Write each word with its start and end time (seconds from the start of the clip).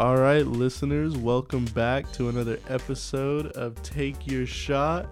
All 0.00 0.16
right, 0.16 0.46
listeners, 0.46 1.14
welcome 1.18 1.66
back 1.66 2.10
to 2.12 2.30
another 2.30 2.58
episode 2.70 3.48
of 3.48 3.82
Take 3.82 4.26
Your 4.26 4.46
Shot. 4.46 5.06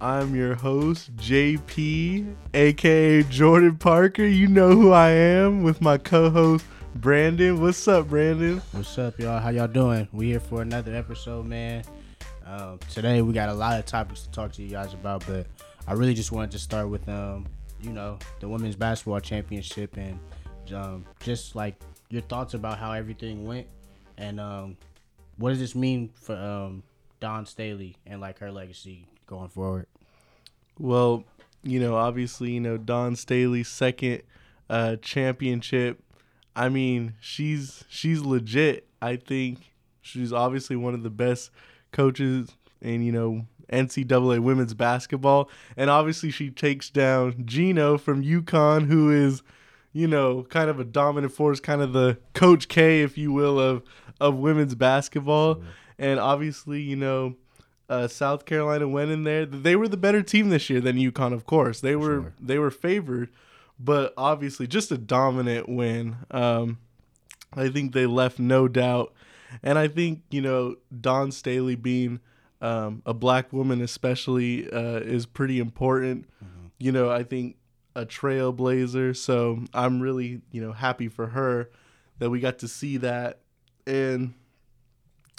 I'm 0.00 0.34
your 0.34 0.56
host, 0.56 1.14
JP, 1.14 2.34
aka 2.52 3.22
Jordan 3.22 3.76
Parker. 3.76 4.24
You 4.24 4.48
know 4.48 4.70
who 4.70 4.90
I 4.90 5.10
am 5.10 5.62
with 5.62 5.80
my 5.80 5.96
co 5.96 6.28
host, 6.28 6.64
Brandon. 6.96 7.60
What's 7.60 7.86
up, 7.86 8.08
Brandon? 8.08 8.60
What's 8.72 8.98
up, 8.98 9.16
y'all? 9.20 9.38
How 9.38 9.50
y'all 9.50 9.68
doing? 9.68 10.08
We 10.10 10.30
here 10.30 10.40
for 10.40 10.60
another 10.60 10.92
episode, 10.92 11.46
man. 11.46 11.84
Um, 12.44 12.80
today 12.90 13.22
we 13.22 13.32
got 13.32 13.48
a 13.48 13.54
lot 13.54 13.78
of 13.78 13.86
topics 13.86 14.22
to 14.22 14.30
talk 14.32 14.50
to 14.54 14.62
you 14.64 14.70
guys 14.70 14.92
about, 14.92 15.24
but 15.24 15.46
I 15.86 15.92
really 15.92 16.14
just 16.14 16.32
wanted 16.32 16.50
to 16.50 16.58
start 16.58 16.88
with, 16.88 17.08
um, 17.08 17.46
you 17.80 17.92
know, 17.92 18.18
the 18.40 18.48
women's 18.48 18.74
basketball 18.74 19.20
championship 19.20 19.96
and 19.96 20.18
um, 20.74 21.04
just 21.20 21.54
like 21.54 21.76
your 22.08 22.22
thoughts 22.22 22.54
about 22.54 22.80
how 22.80 22.90
everything 22.90 23.46
went 23.46 23.68
and 24.18 24.40
um, 24.40 24.76
what 25.36 25.50
does 25.50 25.58
this 25.58 25.74
mean 25.74 26.10
for 26.14 26.36
um, 26.36 26.82
Dawn 27.22 27.46
Staley 27.46 27.96
and 28.04 28.20
like 28.20 28.40
her 28.40 28.50
legacy 28.50 29.06
going 29.26 29.48
forward. 29.48 29.86
Well, 30.76 31.24
you 31.62 31.78
know, 31.78 31.94
obviously, 31.94 32.50
you 32.50 32.60
know, 32.60 32.76
Dawn 32.76 33.14
Staley's 33.14 33.68
second 33.68 34.22
uh, 34.68 34.96
championship. 34.96 36.02
I 36.56 36.68
mean, 36.68 37.14
she's 37.20 37.84
she's 37.88 38.20
legit. 38.22 38.88
I 39.00 39.16
think 39.16 39.72
she's 40.00 40.32
obviously 40.32 40.74
one 40.74 40.94
of 40.94 41.04
the 41.04 41.10
best 41.10 41.52
coaches 41.92 42.56
in 42.80 43.02
you 43.02 43.12
know 43.12 43.46
NCAA 43.72 44.40
women's 44.40 44.74
basketball, 44.74 45.48
and 45.76 45.88
obviously 45.88 46.32
she 46.32 46.50
takes 46.50 46.90
down 46.90 47.44
Gino 47.46 47.98
from 47.98 48.24
UConn, 48.24 48.88
who 48.88 49.10
is 49.12 49.42
you 49.92 50.08
know 50.08 50.42
kind 50.50 50.68
of 50.68 50.80
a 50.80 50.84
dominant 50.84 51.32
force, 51.32 51.60
kind 51.60 51.80
of 51.80 51.92
the 51.92 52.18
Coach 52.34 52.66
K, 52.66 53.02
if 53.02 53.16
you 53.16 53.32
will, 53.32 53.60
of 53.60 53.84
of 54.22 54.36
women's 54.36 54.74
basketball, 54.74 55.56
mm-hmm. 55.56 55.66
and 55.98 56.20
obviously 56.20 56.80
you 56.80 56.96
know 56.96 57.34
uh, 57.88 58.08
South 58.08 58.46
Carolina 58.46 58.88
went 58.88 59.10
in 59.10 59.24
there. 59.24 59.44
They 59.44 59.76
were 59.76 59.88
the 59.88 59.96
better 59.96 60.22
team 60.22 60.48
this 60.48 60.70
year 60.70 60.80
than 60.80 60.96
UConn, 60.96 61.32
of 61.32 61.44
course. 61.44 61.80
They 61.80 61.96
were 61.96 62.22
sure. 62.22 62.32
they 62.40 62.58
were 62.58 62.70
favored, 62.70 63.30
but 63.78 64.14
obviously 64.16 64.66
just 64.66 64.90
a 64.92 64.96
dominant 64.96 65.68
win. 65.68 66.16
Um, 66.30 66.78
I 67.52 67.68
think 67.68 67.92
they 67.92 68.06
left 68.06 68.38
no 68.38 68.68
doubt, 68.68 69.12
and 69.62 69.78
I 69.78 69.88
think 69.88 70.22
you 70.30 70.40
know 70.40 70.76
Dawn 70.98 71.32
Staley 71.32 71.74
being 71.74 72.20
um, 72.60 73.02
a 73.04 73.12
black 73.12 73.52
woman 73.52 73.82
especially 73.82 74.70
uh, 74.70 75.00
is 75.00 75.26
pretty 75.26 75.58
important. 75.58 76.26
Mm-hmm. 76.42 76.66
You 76.78 76.92
know, 76.92 77.10
I 77.10 77.24
think 77.24 77.56
a 77.94 78.06
trailblazer. 78.06 79.16
So 79.16 79.64
I'm 79.74 80.00
really 80.00 80.40
you 80.50 80.62
know 80.62 80.72
happy 80.72 81.08
for 81.08 81.26
her 81.28 81.68
that 82.18 82.30
we 82.30 82.40
got 82.40 82.58
to 82.60 82.68
see 82.68 82.96
that, 82.98 83.40
and 83.86 84.34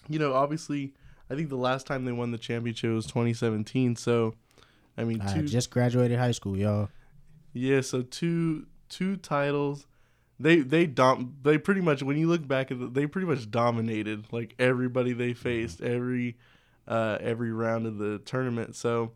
you 0.10 0.20
know 0.20 0.34
obviously 0.34 0.94
I 1.30 1.36
think 1.36 1.50
the 1.50 1.56
last 1.56 1.88
time 1.88 2.06
they 2.06 2.12
won 2.12 2.32
the 2.32 2.38
championship 2.38 2.92
was 2.92 3.06
2017. 3.08 3.96
So, 3.96 4.36
I 4.98 5.04
mean, 5.04 5.20
two, 5.20 5.40
I 5.40 5.42
just 5.42 5.72
graduated 5.72 6.20
high 6.20 6.32
school, 6.32 6.58
y'all. 6.58 6.90
Yeah, 7.54 7.82
so 7.82 8.02
two 8.02 8.68
two 8.90 9.18
titles. 9.18 9.88
They 10.40 10.58
they 10.58 10.86
dom 10.86 11.36
they 11.42 11.58
pretty 11.58 11.82
much 11.82 12.04
when 12.04 12.18
you 12.18 12.28
look 12.28 12.48
back 12.48 12.72
at 12.72 12.78
it, 12.78 12.94
they 12.94 13.08
pretty 13.08 13.28
much 13.28 13.50
dominated 13.50 14.26
like 14.32 14.56
everybody 14.60 15.14
they 15.14 15.34
faced 15.34 15.82
every 15.82 16.38
uh 16.88 17.18
every 17.22 17.52
round 17.52 17.88
of 17.88 17.98
the 17.98 18.20
tournament. 18.20 18.76
So, 18.76 19.12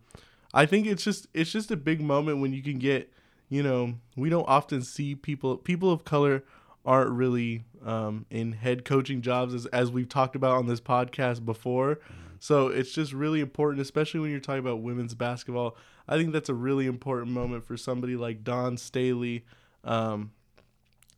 I 0.53 0.65
think 0.65 0.87
it's 0.87 1.03
just 1.03 1.27
it's 1.33 1.51
just 1.51 1.71
a 1.71 1.77
big 1.77 2.01
moment 2.01 2.39
when 2.39 2.53
you 2.53 2.63
can 2.63 2.79
get, 2.79 3.11
you 3.49 3.61
know, 3.61 3.95
we 4.15 4.29
don't 4.29 4.47
often 4.47 4.81
see 4.81 5.13
people 5.15 5.57
people 5.57 5.91
of 5.91 6.05
color 6.05 6.43
aren't 6.87 7.11
really 7.11 7.65
um, 7.85 8.25
in 8.31 8.53
head 8.53 8.85
coaching 8.85 9.21
jobs 9.21 9.53
as, 9.53 9.65
as 9.67 9.91
we've 9.91 10.09
talked 10.09 10.35
about 10.35 10.55
on 10.55 10.65
this 10.65 10.79
podcast 10.79 11.45
before. 11.45 11.99
So 12.39 12.67
it's 12.67 12.93
just 12.93 13.13
really 13.13 13.41
important, 13.41 13.81
especially 13.81 14.21
when 14.21 14.31
you're 14.31 14.39
talking 14.39 14.59
about 14.59 14.81
women's 14.81 15.13
basketball. 15.13 15.75
I 16.07 16.17
think 16.17 16.31
that's 16.31 16.49
a 16.49 16.53
really 16.53 16.85
important 16.85 17.31
moment 17.31 17.65
for 17.65 17.75
somebody 17.75 18.15
like 18.15 18.43
Dawn 18.43 18.77
Staley 18.77 19.43
um, 19.83 20.31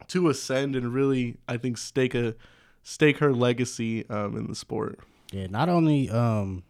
to 0.08 0.30
ascend 0.30 0.76
and 0.76 0.94
really, 0.94 1.38
I 1.48 1.58
think, 1.58 1.78
stake 1.78 2.16
a 2.16 2.36
stake 2.82 3.20
her 3.20 3.34
legacy 3.34 4.10
um, 4.10 4.36
in 4.36 4.48
the 4.48 4.56
sport. 4.56 5.00
Yeah, 5.32 5.48
not 5.48 5.70
only 5.70 6.10
um, 6.10 6.64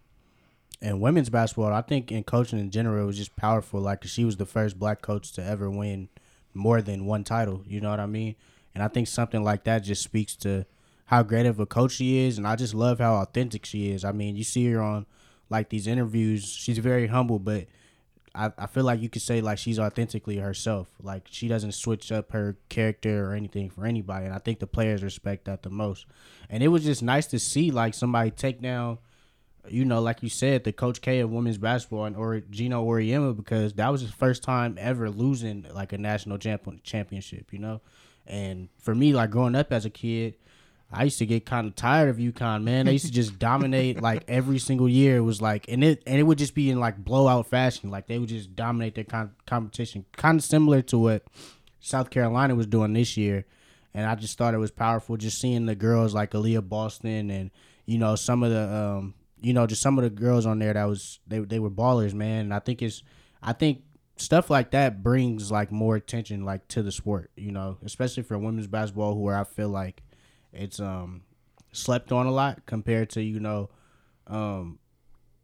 in 0.82 1.00
women's 1.00 1.30
basketball, 1.30 1.72
I 1.72 1.82
think 1.82 2.12
in 2.12 2.24
coaching 2.24 2.60
in 2.60 2.72
general, 2.72 3.04
it 3.04 3.08
was 3.08 3.18
just 3.18 3.36
powerful. 3.36 3.80
Like 3.80 4.04
she 4.04 4.26
was 4.26 4.38
the 4.38 4.46
first 4.46 4.78
black 4.78 5.02
coach 5.02 5.32
to 5.34 5.44
ever 5.44 5.70
win 5.70 6.10
more 6.54 6.82
than 6.82 7.06
one 7.06 7.24
title. 7.24 7.64
You 7.68 7.80
know 7.80 7.92
what 7.92 8.00
I 8.00 8.08
mean? 8.08 8.36
And 8.74 8.84
I 8.84 8.88
think 8.88 9.08
something 9.08 9.44
like 9.44 9.64
that 9.64 9.80
just 9.80 10.04
speaks 10.04 10.36
to 10.38 10.66
how 11.06 11.24
great 11.24 11.46
of 11.46 11.60
a 11.60 11.66
coach 11.66 11.94
she 11.94 12.26
is. 12.26 12.38
And 12.38 12.48
I 12.48 12.56
just 12.56 12.74
love 12.74 13.00
how 13.00 13.16
authentic 13.16 13.66
she 13.66 13.92
is. 13.92 14.06
I 14.06 14.12
mean, 14.12 14.36
you 14.36 14.44
see 14.44 14.72
her 14.72 14.82
on 14.82 15.06
like 15.50 15.70
these 15.70 15.88
interviews. 15.88 16.46
She's 16.46 16.78
very 16.78 17.08
humble, 17.08 17.40
but 17.40 17.66
I, 18.36 18.52
I 18.58 18.68
feel 18.68 18.84
like 18.84 19.02
you 19.02 19.10
could 19.10 19.24
say 19.24 19.42
like 19.42 19.58
she's 19.58 19.80
authentically 19.80 20.38
herself. 20.38 20.88
Like 21.02 21.28
she 21.30 21.48
doesn't 21.48 21.72
switch 21.72 22.12
up 22.12 22.32
her 22.32 22.58
character 22.70 23.26
or 23.26 23.34
anything 23.34 23.70
for 23.70 23.86
anybody. 23.86 24.26
And 24.26 24.36
I 24.36 24.40
think 24.40 24.60
the 24.60 24.68
players 24.68 25.04
respect 25.04 25.46
that 25.46 25.64
the 25.64 25.70
most. 25.70 26.06
And 26.50 26.62
it 26.62 26.68
was 26.68 26.84
just 26.84 27.02
nice 27.02 27.28
to 27.28 27.40
see 27.40 27.72
like 27.72 27.94
somebody 27.94 28.32
take 28.32 28.62
down 28.62 29.00
you 29.68 29.86
know, 29.86 30.02
like 30.02 30.24
you 30.24 30.30
said, 30.30 30.64
the 30.64 30.72
Coach 30.72 31.02
K 31.02 31.20
of 31.20 31.30
women's 31.30 31.58
basketball 31.58 32.06
and 32.06 32.16
or 32.16 32.40
Gino 32.40 32.86
Auriemma 32.86 33.36
because 33.36 33.74
that 33.74 33.90
was 33.90 34.02
his 34.02 34.12
first 34.12 34.44
time 34.44 34.78
ever 34.80 35.10
losing 35.10 35.66
like 35.74 35.94
a 35.94 35.98
national 35.98 36.38
champ- 36.38 36.84
championship, 36.84 37.52
you 37.52 37.60
know. 37.60 37.82
And 38.30 38.70
for 38.80 38.94
me, 38.94 39.14
like 39.14 39.32
growing 39.32 39.56
up 39.56 39.74
as 39.74 39.86
a 39.86 39.90
kid, 39.90 40.36
I 40.92 41.04
used 41.04 41.20
to 41.20 41.26
get 41.26 41.46
kind 41.46 41.68
of 41.68 41.76
tired 41.76 42.10
of 42.10 42.18
UConn, 42.18 42.64
man. 42.64 42.86
They 42.86 42.94
used 42.94 43.06
to 43.06 43.12
just 43.12 43.38
dominate 43.40 44.02
like 44.02 44.24
every 44.28 44.60
single 44.60 44.90
year. 44.90 45.18
It 45.18 45.22
was 45.22 45.42
like, 45.42 45.66
and 45.68 45.84
it 45.84 46.02
and 46.08 46.20
it 46.20 46.24
would 46.24 46.38
just 46.38 46.56
be 46.56 46.70
in 46.70 46.80
like 46.80 46.98
blowout 46.98 47.48
fashion. 47.48 47.92
Like 47.92 48.08
they 48.08 48.18
would 48.18 48.30
just 48.30 48.56
dominate 48.56 48.96
their 48.96 49.04
con- 49.04 49.36
competition, 49.46 50.06
kind 50.16 50.40
of 50.40 50.44
similar 50.44 50.82
to 50.84 50.98
what 50.98 51.24
South 51.80 52.10
Carolina 52.10 52.56
was 52.56 52.68
doing 52.68 52.94
this 52.94 53.18
year. 53.18 53.46
And 53.94 54.06
I 54.06 54.16
just 54.16 54.38
thought 54.38 54.54
it 54.54 54.60
was 54.60 54.72
powerful, 54.72 55.18
just 55.18 55.40
seeing 55.40 55.66
the 55.66 55.76
girls 55.76 56.14
like 56.14 56.32
Aliyah 56.32 56.68
Boston 56.68 57.30
and 57.30 57.52
you 57.86 57.98
know 57.98 58.16
some 58.16 58.44
of 58.44 58.52
the 58.52 58.72
um 58.72 59.16
you 59.42 59.54
know 59.54 59.66
just 59.66 59.82
some 59.82 59.98
of 59.98 60.04
the 60.04 60.10
girls 60.10 60.46
on 60.46 60.60
there 60.60 60.74
that 60.74 60.86
was 60.86 61.20
they 61.28 61.40
they 61.40 61.60
were 61.60 61.72
ballers, 61.72 62.14
man. 62.14 62.46
And 62.46 62.54
I 62.54 62.60
think 62.60 62.82
it's 62.82 63.04
I 63.44 63.54
think 63.54 63.84
stuff 64.22 64.50
like 64.50 64.72
that 64.72 65.02
brings 65.02 65.52
like 65.52 65.72
more 65.72 65.96
attention 65.96 66.44
like 66.44 66.68
to 66.70 66.84
the 66.84 66.92
sport, 66.92 67.32
you 67.36 67.52
know, 67.52 67.78
especially 67.84 68.24
for 68.24 68.38
women's 68.38 68.68
basketball 68.68 69.18
where 69.18 69.38
I 69.38 69.44
feel 69.44 69.70
like 69.70 70.04
it's 70.52 70.80
um 70.80 71.22
slept 71.72 72.12
on 72.12 72.26
a 72.26 72.32
lot 72.32 72.66
compared 72.66 73.10
to, 73.12 73.24
you 73.24 73.40
know, 73.40 73.70
um 74.28 74.80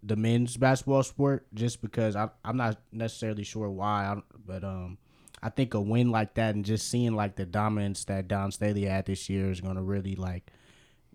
the 0.03 0.15
men's 0.15 0.57
basketball 0.57 1.03
sport 1.03 1.47
just 1.53 1.81
because 1.81 2.15
I 2.15 2.29
I'm 2.43 2.57
not 2.57 2.79
necessarily 2.91 3.43
sure 3.43 3.69
why, 3.69 4.21
but 4.45 4.63
um 4.63 4.97
I 5.41 5.49
think 5.49 5.73
a 5.73 5.81
win 5.81 6.11
like 6.11 6.33
that 6.35 6.55
and 6.55 6.65
just 6.65 6.89
seeing 6.89 7.15
like 7.15 7.35
the 7.35 7.45
dominance 7.45 8.05
that 8.05 8.27
Dawn 8.27 8.51
Staley 8.51 8.85
had 8.85 9.05
this 9.05 9.29
year 9.29 9.51
is 9.51 9.61
going 9.61 9.75
to 9.75 9.81
really 9.81 10.15
like 10.15 10.51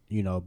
you 0.08 0.22
know 0.22 0.44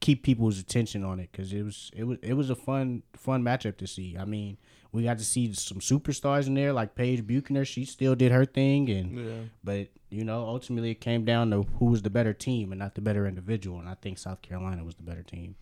keep 0.00 0.22
people's 0.22 0.58
attention 0.58 1.04
on 1.04 1.20
it 1.20 1.32
cuz 1.32 1.52
it 1.52 1.62
was 1.62 1.90
it 1.94 2.04
was 2.04 2.18
it 2.22 2.34
was 2.34 2.50
a 2.50 2.56
fun 2.56 3.02
fun 3.14 3.42
matchup 3.42 3.76
to 3.78 3.86
see. 3.86 4.16
I 4.18 4.24
mean, 4.24 4.58
we 4.92 5.04
got 5.04 5.18
to 5.18 5.24
see 5.24 5.52
some 5.52 5.78
superstars 5.78 6.46
in 6.46 6.54
there 6.54 6.72
like 6.72 6.94
Paige 6.94 7.26
Bueckers. 7.26 7.66
She 7.66 7.84
still 7.84 8.14
did 8.14 8.32
her 8.32 8.44
thing, 8.44 8.88
and 8.90 9.18
yeah. 9.18 9.40
but 9.62 9.88
you 10.10 10.24
know 10.24 10.44
ultimately 10.44 10.90
it 10.90 11.00
came 11.00 11.24
down 11.24 11.50
to 11.50 11.62
who 11.78 11.86
was 11.86 12.02
the 12.02 12.10
better 12.10 12.32
team 12.32 12.72
and 12.72 12.78
not 12.78 12.94
the 12.94 13.00
better 13.00 13.26
individual. 13.26 13.78
And 13.78 13.88
I 13.88 13.94
think 13.94 14.18
South 14.18 14.42
Carolina 14.42 14.84
was 14.84 14.94
the 14.94 15.02
better 15.02 15.22
team. 15.22 15.56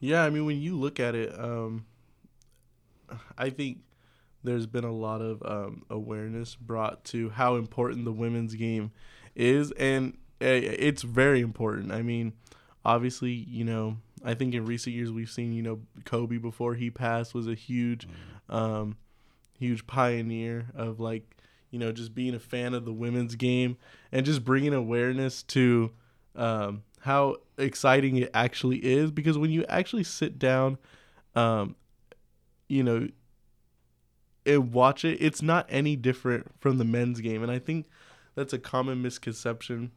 Yeah, 0.00 0.24
I 0.24 0.30
mean 0.30 0.44
when 0.44 0.60
you 0.60 0.76
look 0.76 1.00
at 1.00 1.14
it, 1.14 1.38
um, 1.38 1.86
I 3.38 3.50
think 3.50 3.78
there's 4.42 4.66
been 4.66 4.84
a 4.84 4.92
lot 4.92 5.22
of 5.22 5.42
um, 5.44 5.84
awareness 5.88 6.54
brought 6.54 7.04
to 7.04 7.30
how 7.30 7.56
important 7.56 8.04
the 8.04 8.12
women's 8.12 8.54
game 8.54 8.92
is, 9.34 9.72
and 9.72 10.16
eh, 10.40 10.60
it's 10.60 11.02
very 11.02 11.40
important. 11.40 11.92
I 11.92 12.02
mean, 12.02 12.34
obviously, 12.84 13.32
you 13.32 13.64
know, 13.64 13.96
I 14.24 14.34
think 14.34 14.54
in 14.54 14.64
recent 14.66 14.94
years 14.94 15.10
we've 15.10 15.30
seen, 15.30 15.52
you 15.52 15.62
know, 15.62 15.80
Kobe 16.04 16.36
before 16.36 16.74
he 16.74 16.90
passed 16.90 17.34
was 17.34 17.48
a 17.48 17.54
huge, 17.54 18.06
um, 18.48 18.96
huge 19.58 19.86
pioneer 19.86 20.66
of 20.74 21.00
like, 21.00 21.36
you 21.70 21.78
know, 21.78 21.92
just 21.92 22.14
being 22.14 22.34
a 22.34 22.40
fan 22.40 22.74
of 22.74 22.84
the 22.84 22.92
women's 22.92 23.34
game 23.34 23.76
and 24.12 24.24
just 24.24 24.44
bringing 24.44 24.74
awareness 24.74 25.42
to 25.42 25.90
um, 26.36 26.82
how 27.00 27.36
exciting 27.58 28.16
it 28.16 28.30
actually 28.34 28.78
is. 28.78 29.10
Because 29.10 29.38
when 29.38 29.50
you 29.50 29.64
actually 29.68 30.04
sit 30.04 30.38
down, 30.38 30.78
um, 31.34 31.76
you 32.68 32.82
know, 32.82 33.08
and 34.46 34.72
watch 34.72 35.04
it, 35.04 35.18
it's 35.20 35.42
not 35.42 35.66
any 35.68 35.96
different 35.96 36.50
from 36.60 36.78
the 36.78 36.84
men's 36.84 37.20
game. 37.20 37.42
And 37.42 37.50
I 37.50 37.58
think 37.58 37.86
that's 38.34 38.52
a 38.52 38.58
common 38.58 39.02
misconception. 39.02 39.90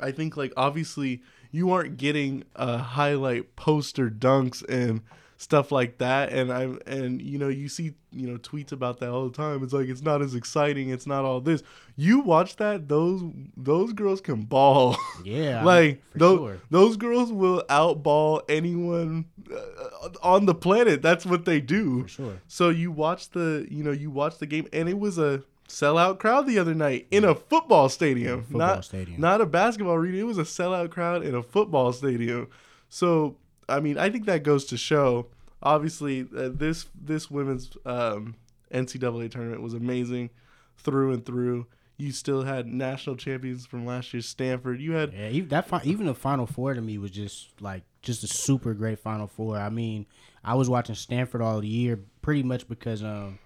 I 0.00 0.10
think 0.10 0.36
like 0.36 0.52
obviously 0.56 1.22
you 1.50 1.70
aren't 1.70 1.96
getting 1.96 2.44
a 2.56 2.78
highlight 2.78 3.54
poster 3.56 4.10
dunks 4.10 4.64
and 4.68 5.02
stuff 5.44 5.70
like 5.70 5.98
that. 5.98 6.32
And 6.32 6.50
i'm 6.50 6.78
and 6.86 7.20
you 7.20 7.38
know 7.38 7.48
you 7.48 7.68
see 7.68 7.92
you 8.10 8.26
know 8.26 8.38
tweets 8.38 8.72
about 8.72 8.98
that 9.00 9.10
all 9.10 9.28
the 9.28 9.36
time. 9.36 9.62
It's 9.62 9.72
like 9.72 9.88
it's 9.88 10.02
not 10.02 10.22
as 10.22 10.34
exciting. 10.34 10.88
It's 10.88 11.06
not 11.06 11.24
all 11.24 11.40
this. 11.40 11.62
You 11.96 12.20
watch 12.20 12.56
that 12.56 12.88
those 12.88 13.22
those 13.56 13.92
girls 13.92 14.20
can 14.20 14.42
ball. 14.42 14.96
Yeah, 15.24 15.64
like 15.64 16.02
those, 16.14 16.38
sure. 16.38 16.60
those 16.70 16.96
girls 16.96 17.32
will 17.32 17.62
outball 17.68 18.42
anyone 18.48 19.26
uh, 19.50 20.08
on 20.22 20.44
the 20.46 20.54
planet. 20.54 21.02
That's 21.02 21.24
what 21.24 21.44
they 21.44 21.60
do. 21.60 22.02
For 22.02 22.08
sure. 22.08 22.40
so 22.46 22.68
you 22.68 22.90
watch 22.90 23.30
the 23.30 23.66
you 23.70 23.84
know 23.84 23.92
you 23.92 24.10
watch 24.10 24.38
the 24.38 24.46
game. 24.46 24.66
And 24.72 24.88
it 24.88 24.98
was 24.98 25.18
a 25.18 25.42
sellout 25.68 26.18
crowd 26.18 26.46
the 26.46 26.58
other 26.58 26.74
night 26.74 27.06
in 27.10 27.24
a 27.24 27.34
football 27.34 27.88
stadium. 27.88 28.42
Football 28.42 28.58
not 28.58 28.84
stadium. 28.84 29.20
not 29.20 29.40
a 29.40 29.46
basketball 29.46 29.94
arena. 29.94 30.18
It 30.18 30.26
was 30.26 30.38
a 30.38 30.42
sellout 30.42 30.90
crowd 30.90 31.24
in 31.24 31.34
a 31.34 31.42
football 31.42 31.92
stadium. 31.92 32.48
So 32.88 33.36
i 33.68 33.80
mean 33.80 33.98
i 33.98 34.08
think 34.10 34.26
that 34.26 34.42
goes 34.42 34.64
to 34.64 34.76
show 34.76 35.26
obviously 35.62 36.26
uh, 36.36 36.48
this 36.52 36.86
this 37.00 37.30
women's 37.30 37.76
um, 37.86 38.34
ncaa 38.72 39.30
tournament 39.30 39.62
was 39.62 39.74
amazing 39.74 40.30
through 40.78 41.12
and 41.12 41.24
through 41.24 41.66
you 41.96 42.10
still 42.10 42.42
had 42.42 42.66
national 42.66 43.16
champions 43.16 43.66
from 43.66 43.86
last 43.86 44.12
year 44.12 44.20
stanford 44.20 44.80
you 44.80 44.92
had 44.92 45.12
Yeah, 45.12 45.28
even 45.28 45.48
that 45.50 45.68
fi- 45.68 45.82
even 45.84 46.06
the 46.06 46.14
final 46.14 46.46
four 46.46 46.74
to 46.74 46.80
me 46.80 46.98
was 46.98 47.10
just 47.10 47.48
like 47.60 47.84
just 48.04 48.22
a 48.22 48.26
super 48.28 48.74
great 48.74 48.98
final 48.98 49.26
four. 49.26 49.56
I 49.56 49.70
mean, 49.70 50.06
I 50.44 50.54
was 50.54 50.68
watching 50.68 50.94
Stanford 50.94 51.40
all 51.40 51.64
year 51.64 51.98
pretty 52.22 52.42
much 52.42 52.68
because 52.68 53.02
um 53.02 53.38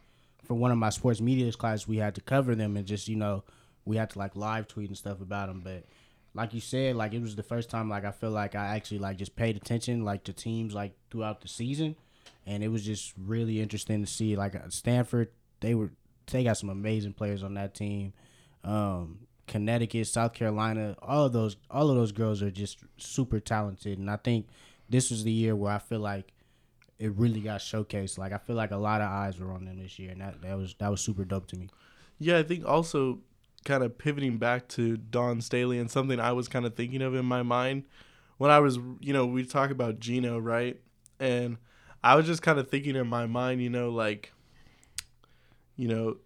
for 0.44 0.54
one 0.54 0.70
of 0.70 0.78
my 0.78 0.90
sports 0.90 1.20
media 1.20 1.50
classes 1.52 1.86
we 1.86 1.98
had 1.98 2.14
to 2.16 2.20
cover 2.20 2.54
them 2.54 2.76
and 2.76 2.86
just 2.86 3.06
you 3.08 3.16
know 3.16 3.44
we 3.84 3.96
had 3.96 4.10
to 4.10 4.18
like 4.18 4.34
live 4.34 4.66
tweet 4.66 4.88
and 4.88 4.98
stuff 4.98 5.20
about 5.20 5.48
them. 5.48 5.60
But 5.64 5.84
like 6.34 6.54
you 6.54 6.60
said, 6.60 6.96
like 6.96 7.14
it 7.14 7.20
was 7.20 7.36
the 7.36 7.42
first 7.42 7.70
time 7.70 7.88
like 7.88 8.04
I 8.04 8.10
feel 8.10 8.30
like 8.30 8.54
I 8.54 8.76
actually 8.76 8.98
like 8.98 9.16
just 9.16 9.36
paid 9.36 9.56
attention 9.56 10.04
like 10.04 10.24
to 10.24 10.32
teams 10.32 10.74
like 10.74 10.92
throughout 11.10 11.40
the 11.40 11.48
season, 11.48 11.96
and 12.46 12.62
it 12.62 12.68
was 12.68 12.84
just 12.84 13.12
really 13.18 13.60
interesting 13.60 14.04
to 14.04 14.10
see 14.10 14.36
like 14.36 14.54
uh, 14.54 14.68
Stanford 14.68 15.30
they 15.60 15.74
were 15.74 15.90
they 16.26 16.44
got 16.44 16.58
some 16.58 16.68
amazing 16.68 17.12
players 17.12 17.42
on 17.42 17.54
that 17.54 17.74
team. 17.74 18.12
Um, 18.64 19.20
Connecticut, 19.46 20.06
South 20.06 20.34
Carolina, 20.34 20.96
all 21.00 21.26
of 21.26 21.32
those 21.32 21.56
all 21.70 21.90
of 21.90 21.96
those 21.96 22.12
girls 22.12 22.42
are 22.42 22.50
just 22.50 22.78
super 22.96 23.40
talented 23.40 23.98
and 23.98 24.10
I 24.10 24.16
think 24.16 24.46
this 24.88 25.10
was 25.10 25.24
the 25.24 25.32
year 25.32 25.54
where 25.56 25.72
I 25.72 25.78
feel 25.78 26.00
like 26.00 26.32
it 26.98 27.12
really 27.12 27.40
got 27.40 27.60
showcased. 27.60 28.18
Like 28.18 28.32
I 28.32 28.38
feel 28.38 28.56
like 28.56 28.70
a 28.70 28.76
lot 28.76 29.00
of 29.00 29.08
eyes 29.08 29.38
were 29.38 29.52
on 29.52 29.64
them 29.64 29.78
this 29.80 29.98
year 29.98 30.10
and 30.10 30.20
that, 30.20 30.42
that 30.42 30.56
was 30.56 30.74
that 30.78 30.90
was 30.90 31.00
super 31.00 31.24
dope 31.24 31.46
to 31.48 31.56
me. 31.56 31.68
Yeah, 32.18 32.38
I 32.38 32.42
think 32.42 32.66
also 32.66 33.20
kind 33.64 33.82
of 33.82 33.98
pivoting 33.98 34.38
back 34.38 34.68
to 34.68 34.96
Dawn 34.96 35.40
Staley 35.40 35.78
and 35.78 35.90
something 35.90 36.20
I 36.20 36.32
was 36.32 36.48
kind 36.48 36.64
of 36.64 36.74
thinking 36.74 37.02
of 37.02 37.14
in 37.14 37.24
my 37.24 37.42
mind 37.42 37.84
when 38.38 38.50
I 38.50 38.60
was, 38.60 38.78
you 39.00 39.12
know, 39.12 39.26
we 39.26 39.44
talk 39.44 39.70
about 39.70 39.98
Gino, 39.98 40.38
right? 40.38 40.80
And 41.20 41.58
I 42.02 42.14
was 42.14 42.26
just 42.26 42.42
kind 42.42 42.58
of 42.58 42.68
thinking 42.68 42.96
in 42.96 43.08
my 43.08 43.26
mind, 43.26 43.60
you 43.60 43.68
know, 43.68 43.90
like, 43.90 44.32
you 45.76 45.88
know, 45.88 46.16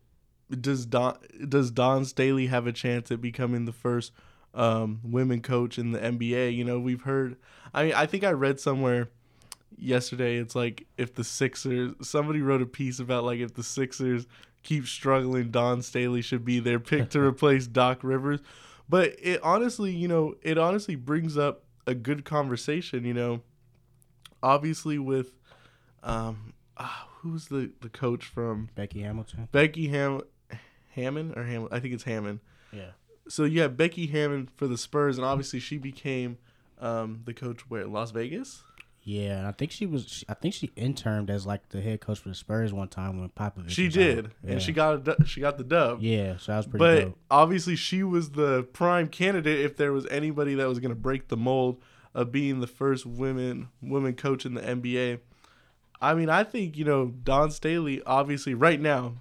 does 0.50 0.86
Dawn 0.86 1.16
does 1.48 1.70
Dawn 1.70 2.04
Staley 2.04 2.46
have 2.46 2.66
a 2.66 2.72
chance 2.72 3.10
at 3.10 3.20
becoming 3.20 3.64
the 3.64 3.72
first 3.72 4.12
um, 4.54 5.00
women 5.02 5.40
coach 5.40 5.78
in 5.78 5.92
the 5.92 5.98
NBA? 5.98 6.54
You 6.54 6.64
know, 6.64 6.78
we've 6.78 7.02
heard. 7.02 7.36
I 7.72 7.84
mean, 7.84 7.94
I 7.94 8.06
think 8.06 8.22
I 8.22 8.32
read 8.32 8.60
somewhere 8.60 9.08
yesterday. 9.78 10.36
It's 10.36 10.54
like 10.54 10.86
if 10.98 11.14
the 11.14 11.24
Sixers. 11.24 11.94
Somebody 12.02 12.42
wrote 12.42 12.60
a 12.60 12.66
piece 12.66 12.98
about 12.98 13.24
like 13.24 13.40
if 13.40 13.54
the 13.54 13.62
Sixers 13.62 14.26
keep 14.62 14.86
struggling, 14.86 15.50
Dawn 15.50 15.82
Staley 15.82 16.22
should 16.22 16.44
be 16.44 16.60
their 16.60 16.80
pick 16.80 17.10
to 17.10 17.20
replace 17.24 17.66
Doc 17.66 18.00
Rivers. 18.02 18.40
But 18.88 19.14
it 19.20 19.40
honestly, 19.42 19.92
you 19.92 20.08
know, 20.08 20.34
it 20.42 20.58
honestly 20.58 20.96
brings 20.96 21.36
up 21.36 21.64
a 21.86 21.94
good 21.94 22.24
conversation. 22.24 23.04
You 23.04 23.14
know, 23.14 23.40
obviously 24.42 24.98
with 24.98 25.34
um, 26.02 26.54
ah, 26.76 27.08
who's 27.18 27.46
the 27.46 27.72
the 27.80 27.88
coach 27.88 28.24
from 28.24 28.70
Becky 28.74 29.02
Hamilton. 29.02 29.48
Becky 29.52 29.88
Ham 29.88 30.22
Hammond 30.94 31.36
or 31.36 31.44
Ham 31.44 31.68
I 31.70 31.80
think 31.80 31.94
it's 31.94 32.04
Hammond. 32.04 32.40
Yeah. 32.72 32.90
So 33.28 33.44
you 33.44 33.60
have 33.62 33.76
Becky 33.76 34.08
Hammon 34.08 34.48
for 34.56 34.66
the 34.66 34.76
Spurs, 34.76 35.16
and 35.16 35.24
obviously 35.24 35.60
she 35.60 35.78
became 35.78 36.38
um, 36.80 37.22
the 37.24 37.32
coach 37.32 37.70
where 37.70 37.86
Las 37.86 38.10
Vegas. 38.10 38.64
Yeah, 39.04 39.38
and 39.38 39.46
I 39.48 39.52
think 39.52 39.72
she 39.72 39.84
was. 39.84 40.06
she- 40.08 40.24
I 40.28 40.34
think 40.34 40.54
she 40.54 40.70
interned 40.76 41.28
as 41.28 41.44
like 41.44 41.68
the 41.70 41.80
head 41.80 42.00
coach 42.00 42.20
for 42.20 42.28
the 42.28 42.34
Spurs 42.36 42.72
one 42.72 42.86
time 42.88 43.18
when 43.18 43.30
Popovich. 43.30 43.70
She 43.70 43.86
was 43.86 43.94
did, 43.94 44.26
out. 44.26 44.30
and 44.46 44.62
she 44.62 44.72
got 44.72 44.94
a, 44.94 44.98
du- 44.98 45.24
she 45.26 45.40
got 45.40 45.58
the 45.58 45.64
dub. 45.64 46.00
Yeah, 46.00 46.36
so 46.36 46.52
that 46.52 46.58
was 46.58 46.66
pretty 46.68 46.78
but 46.84 47.00
dope. 47.06 47.18
obviously 47.30 47.74
she 47.74 48.04
was 48.04 48.30
the 48.30 48.62
prime 48.72 49.08
candidate 49.08 49.58
if 49.60 49.76
there 49.76 49.92
was 49.92 50.06
anybody 50.06 50.54
that 50.54 50.68
was 50.68 50.78
going 50.78 50.90
to 50.90 50.94
break 51.00 51.28
the 51.28 51.36
mold 51.36 51.82
of 52.14 52.30
being 52.30 52.60
the 52.60 52.66
first 52.68 53.04
women 53.04 53.68
women 53.80 54.14
coach 54.14 54.46
in 54.46 54.54
the 54.54 54.60
NBA. 54.60 55.18
I 56.00 56.14
mean, 56.14 56.28
I 56.28 56.44
think 56.44 56.76
you 56.76 56.84
know 56.84 57.06
Dawn 57.06 57.50
Staley. 57.50 58.02
Obviously, 58.06 58.54
right 58.54 58.80
now, 58.80 59.14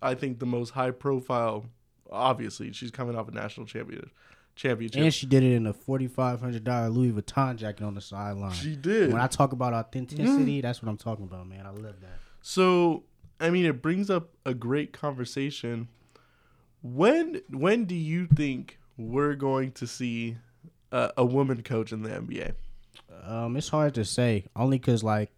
I 0.00 0.14
think 0.14 0.38
the 0.38 0.46
most 0.46 0.70
high 0.70 0.90
profile. 0.90 1.66
Obviously, 2.10 2.72
she's 2.72 2.90
coming 2.90 3.14
off 3.14 3.28
a 3.28 3.32
national 3.32 3.66
champion 3.66 4.10
championship. 4.58 5.00
And 5.00 5.14
she 5.14 5.26
did 5.26 5.42
it 5.42 5.52
in 5.54 5.66
a 5.66 5.72
forty 5.72 6.06
five 6.06 6.40
hundred 6.40 6.64
dollar 6.64 6.90
Louis 6.90 7.12
Vuitton 7.12 7.56
jacket 7.56 7.84
on 7.84 7.94
the 7.94 8.00
sideline. 8.00 8.52
she 8.52 8.76
did. 8.76 9.12
When 9.12 9.20
I 9.20 9.26
talk 9.26 9.52
about 9.52 9.72
authenticity, 9.72 10.60
that's 10.60 10.82
what 10.82 10.90
I'm 10.90 10.98
talking 10.98 11.24
about, 11.24 11.48
man. 11.48 11.64
I 11.64 11.70
love 11.70 12.00
that. 12.00 12.18
So, 12.42 13.04
I 13.40 13.50
mean, 13.50 13.64
it 13.64 13.80
brings 13.80 14.10
up 14.10 14.30
a 14.44 14.52
great 14.52 14.92
conversation. 14.92 15.88
When 16.82 17.40
when 17.50 17.86
do 17.86 17.94
you 17.94 18.26
think 18.26 18.78
we're 18.96 19.34
going 19.34 19.72
to 19.72 19.86
see 19.86 20.36
uh, 20.92 21.10
a 21.16 21.24
woman 21.24 21.62
coach 21.62 21.92
in 21.92 22.02
the 22.02 22.10
NBA? 22.10 22.54
Um, 23.24 23.56
it's 23.56 23.68
hard 23.68 23.94
to 23.94 24.04
say, 24.04 24.44
only 24.56 24.78
because 24.78 25.02
like 25.02 25.30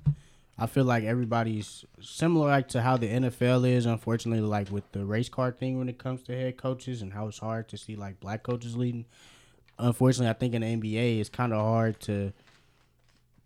I 0.60 0.66
feel 0.66 0.84
like 0.84 1.04
everybody's 1.04 1.86
similar 2.02 2.48
like 2.48 2.68
to 2.68 2.82
how 2.82 2.98
the 2.98 3.08
NFL 3.08 3.66
is. 3.68 3.86
Unfortunately, 3.86 4.42
like 4.42 4.70
with 4.70 4.90
the 4.92 5.04
race 5.06 5.28
car 5.30 5.50
thing 5.52 5.78
when 5.78 5.88
it 5.88 5.98
comes 5.98 6.22
to 6.24 6.36
head 6.36 6.58
coaches 6.58 7.00
and 7.00 7.12
how 7.12 7.28
it's 7.28 7.38
hard 7.38 7.68
to 7.68 7.78
see 7.78 7.96
like 7.96 8.20
black 8.20 8.42
coaches 8.42 8.76
leading. 8.76 9.06
Unfortunately, 9.78 10.28
I 10.28 10.34
think 10.34 10.52
in 10.54 10.60
the 10.60 10.66
NBA 10.68 11.18
it's 11.20 11.30
kind 11.30 11.54
of 11.54 11.60
hard 11.60 11.98
to 12.00 12.32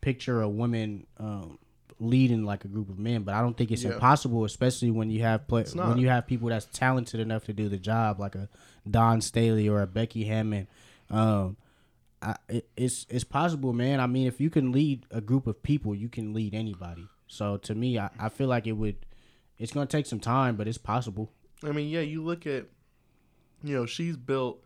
picture 0.00 0.42
a 0.42 0.48
woman 0.48 1.06
um, 1.18 1.58
leading 2.00 2.44
like 2.44 2.64
a 2.64 2.68
group 2.68 2.88
of 2.90 2.98
men, 2.98 3.22
but 3.22 3.34
I 3.34 3.40
don't 3.40 3.56
think 3.56 3.70
it's 3.70 3.84
Yeah. 3.84 3.92
impossible, 3.92 4.44
especially 4.44 4.90
when 4.90 5.08
you 5.10 5.22
have 5.22 5.46
play 5.46 5.64
when 5.88 5.98
you 5.98 6.08
have 6.08 6.26
people 6.26 6.48
that's 6.48 6.66
talented 6.66 7.20
enough 7.20 7.44
to 7.44 7.52
do 7.52 7.68
the 7.68 7.78
job, 7.78 8.18
like 8.18 8.34
a 8.34 8.48
Dawn 8.90 9.20
Staley 9.20 9.68
or 9.68 9.80
a 9.82 9.86
Becky 9.86 10.24
Hammon. 10.24 10.66
Um, 11.10 11.56
It's 12.76 13.06
it's 13.08 13.24
possible, 13.24 13.72
man. 13.72 14.00
I 14.00 14.06
mean, 14.06 14.26
if 14.26 14.40
you 14.40 14.50
can 14.50 14.72
lead 14.72 15.06
a 15.10 15.20
group 15.20 15.46
of 15.46 15.62
people, 15.62 15.94
you 15.94 16.08
can 16.08 16.32
lead 16.32 16.54
anybody. 16.54 17.08
So 17.26 17.56
to 17.58 17.74
me, 17.74 17.98
I, 17.98 18.10
I 18.18 18.28
feel 18.28 18.48
like 18.48 18.66
it 18.66 18.72
would. 18.72 18.96
It's 19.58 19.72
gonna 19.72 19.86
take 19.86 20.06
some 20.06 20.20
time, 20.20 20.56
but 20.56 20.66
it's 20.66 20.78
possible. 20.78 21.30
I 21.62 21.72
mean, 21.72 21.88
yeah, 21.88 22.00
you 22.00 22.22
look 22.22 22.46
at, 22.46 22.66
you 23.62 23.74
know, 23.74 23.86
she's 23.86 24.16
built, 24.16 24.62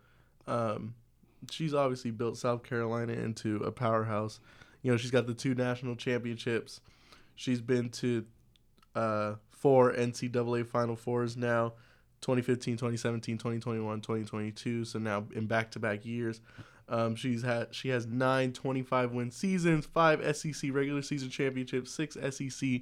um, 0.47 0.95
she's 1.49 1.73
obviously 1.73 2.11
built 2.11 2.37
South 2.37 2.63
Carolina 2.63 3.13
into 3.13 3.57
a 3.57 3.71
powerhouse. 3.71 4.39
You 4.81 4.91
know, 4.91 4.97
she's 4.97 5.11
got 5.11 5.27
the 5.27 5.33
two 5.33 5.55
national 5.55 5.95
championships. 5.95 6.81
She's 7.35 7.61
been 7.61 7.89
to 7.89 8.25
uh, 8.95 9.35
four 9.49 9.93
NCAA 9.93 10.65
Final 10.65 10.95
Fours 10.95 11.37
now 11.37 11.73
2015, 12.21 12.75
2017, 12.75 13.37
2021, 13.37 14.01
2022. 14.01 14.85
So 14.85 14.99
now 14.99 15.25
in 15.33 15.47
back 15.47 15.71
to 15.71 15.79
back 15.79 16.05
years. 16.05 16.41
Um, 16.89 17.15
she's 17.15 17.43
had 17.43 17.73
she 17.73 17.89
has 17.89 18.07
nine 18.07 18.51
25 18.51 19.11
win 19.11 19.31
seasons, 19.31 19.85
five 19.85 20.35
SEC 20.35 20.71
regular 20.73 21.01
season 21.01 21.29
championships, 21.29 21.91
six 21.91 22.17
SEC 22.31 22.81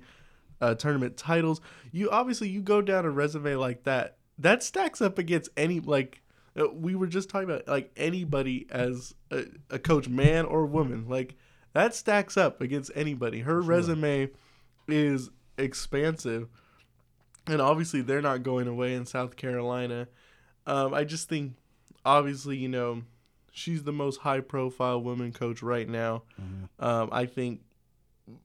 uh, 0.62 0.76
tournament 0.76 1.18
titles. 1.18 1.62
You 1.92 2.10
obviously 2.10 2.50
you 2.50 2.62
go 2.62 2.82
down 2.82 3.06
a 3.06 3.10
resume 3.10 3.56
like 3.56 3.84
that, 3.84 4.18
that 4.40 4.64
stacks 4.64 5.02
up 5.02 5.18
against 5.18 5.50
any 5.58 5.80
like 5.80 6.22
uh, 6.58 6.70
we 6.70 6.96
were 6.96 7.08
just 7.08 7.30
talking 7.30 7.50
about 7.50 7.68
like 7.68 7.92
anybody 7.98 8.66
as 8.72 9.14
a, 9.32 9.46
a 9.70 9.80
coach, 9.80 10.08
man 10.08 10.46
or 10.46 10.66
woman. 10.66 11.08
Like 11.08 11.36
that 11.74 11.94
stacks 11.94 12.38
up 12.38 12.62
against 12.62 12.92
anybody. 12.96 13.42
Her 13.42 13.62
resume 13.62 14.30
is 14.88 15.30
expansive, 15.58 16.48
and 17.46 17.62
obviously 17.62 18.02
they're 18.02 18.22
not 18.22 18.44
going 18.44 18.68
away 18.68 18.94
in 18.94 19.06
South 19.06 19.36
Carolina. 19.36 20.08
Um, 20.66 20.94
I 20.94 21.04
just 21.04 21.30
think, 21.30 21.54
obviously, 22.04 22.58
you 22.58 22.68
know, 22.68 23.04
she's 23.58 23.84
the 23.84 23.92
most 23.92 24.18
high 24.22 24.40
profile 24.40 25.02
woman 25.02 25.32
coach 25.34 25.62
right 25.64 25.90
now. 25.90 26.24
Um, 26.80 27.10
I 27.12 27.26
think 27.26 27.62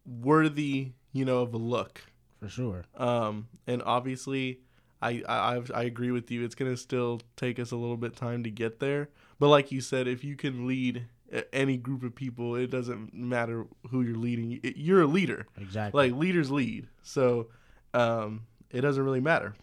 worthy, 0.07 0.93
you 1.13 1.25
know, 1.25 1.41
of 1.41 1.55
a 1.55 1.59
look. 1.59 2.03
For 2.41 2.49
sure. 2.49 2.85
Um, 2.97 3.49
and 3.67 3.83
obviously, 3.85 4.61
I, 5.01 5.23
I 5.29 5.57
I've- 5.57 5.73
I 5.73 5.83
agree 5.83 6.11
with 6.11 6.31
you. 6.31 6.45
It's 6.45 6.55
gonna 6.55 6.77
still 6.77 7.21
take 7.37 7.59
us 7.59 7.71
a 7.71 7.77
little 7.77 7.97
bit 7.97 8.17
time 8.17 8.43
to 8.45 8.51
get 8.51 8.81
there. 8.81 9.09
But 9.39 9.49
like 9.49 9.71
you 9.73 9.81
said, 9.81 10.07
if 10.09 10.25
you 10.25 10.37
can 10.37 10.67
lead 10.67 11.05
any 11.53 11.77
group 11.77 12.03
of 12.03 12.15
people, 12.15 12.55
it 12.57 12.71
doesn't 12.71 13.15
matter 13.15 13.67
who 13.91 14.03
you're 14.03 14.17
leading. 14.17 14.61
It- 14.63 14.77
You're 14.77 15.03
a 15.03 15.07
leader. 15.07 15.47
Exactly. 15.61 16.09
Like 16.11 16.19
leaders 16.19 16.51
lead. 16.51 16.89
So 17.03 17.49
um, 17.95 18.43
it 18.71 18.81
doesn't 18.83 19.03
really 19.05 19.21
matter. 19.21 19.55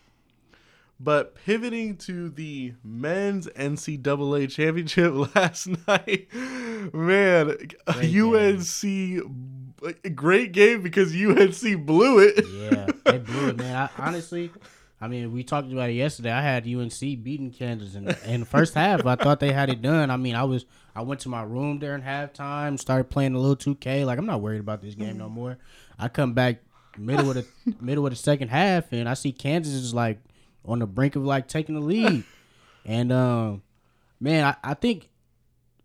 But 1.00 1.36
pivoting 1.46 1.96
to 1.98 2.30
the 2.30 2.74
men's 2.84 3.48
NCAA 3.48 4.52
championship 4.52 5.14
last 5.36 5.70
night, 5.88 6.28
man, 6.94 7.56
Great 7.94 8.16
UNC, 8.18 9.24
uh, 9.86 10.10
great 10.14 10.52
game 10.52 10.82
because 10.82 11.16
UNC 11.16 11.86
blew 11.86 12.20
it. 12.20 12.46
Yeah, 12.46 12.88
they 13.06 13.18
blew 13.18 13.48
it, 13.50 13.58
man. 13.58 13.76
I, 13.76 13.90
honestly, 13.98 14.52
I 15.00 15.08
mean, 15.08 15.32
we 15.32 15.44
talked 15.44 15.72
about 15.72 15.90
it 15.90 15.94
yesterday. 15.94 16.32
I 16.32 16.42
had 16.42 16.68
UNC 16.68 17.00
beating 17.00 17.52
Kansas 17.52 17.96
in, 17.96 18.10
in 18.26 18.42
the 18.42 18.46
first 18.46 18.74
half. 18.74 19.06
I 19.06 19.16
thought 19.16 19.40
they 19.40 19.54
had 19.54 19.70
it 19.70 19.82
done. 19.82 20.12
I 20.12 20.18
mean, 20.18 20.36
I 20.36 20.44
was 20.44 20.66
I 20.94 21.02
went 21.02 21.22
to 21.22 21.30
my 21.30 21.44
room 21.44 21.80
during 21.80 22.02
halftime, 22.02 22.78
started 22.78 23.10
playing 23.10 23.36
a 23.36 23.40
little 23.40 23.56
2K. 23.56 24.06
Like 24.06 24.20
I'm 24.20 24.26
not 24.26 24.42
worried 24.42 24.60
about 24.60 24.82
this 24.82 24.96
game 24.96 25.18
no 25.18 25.30
more. 25.30 25.58
I 25.98 26.10
come 26.10 26.34
back 26.34 26.58
middle 26.98 27.30
of 27.30 27.36
the 27.36 27.46
middle 27.80 28.06
of 28.06 28.12
the 28.12 28.18
second 28.18 28.50
half, 28.50 28.92
and 28.92 29.08
I 29.08 29.14
see 29.14 29.32
Kansas 29.32 29.74
is 29.74 29.94
like 29.94 30.20
on 30.70 30.80
the 30.80 30.88
brink 30.88 31.16
of 31.16 31.24
like 31.24 31.48
taking 31.48 31.76
the 31.76 31.82
lead. 31.82 32.24
And 32.86 33.12
um, 33.12 33.62
man, 34.20 34.46
I, 34.46 34.56
I 34.72 34.74
think 34.74 35.10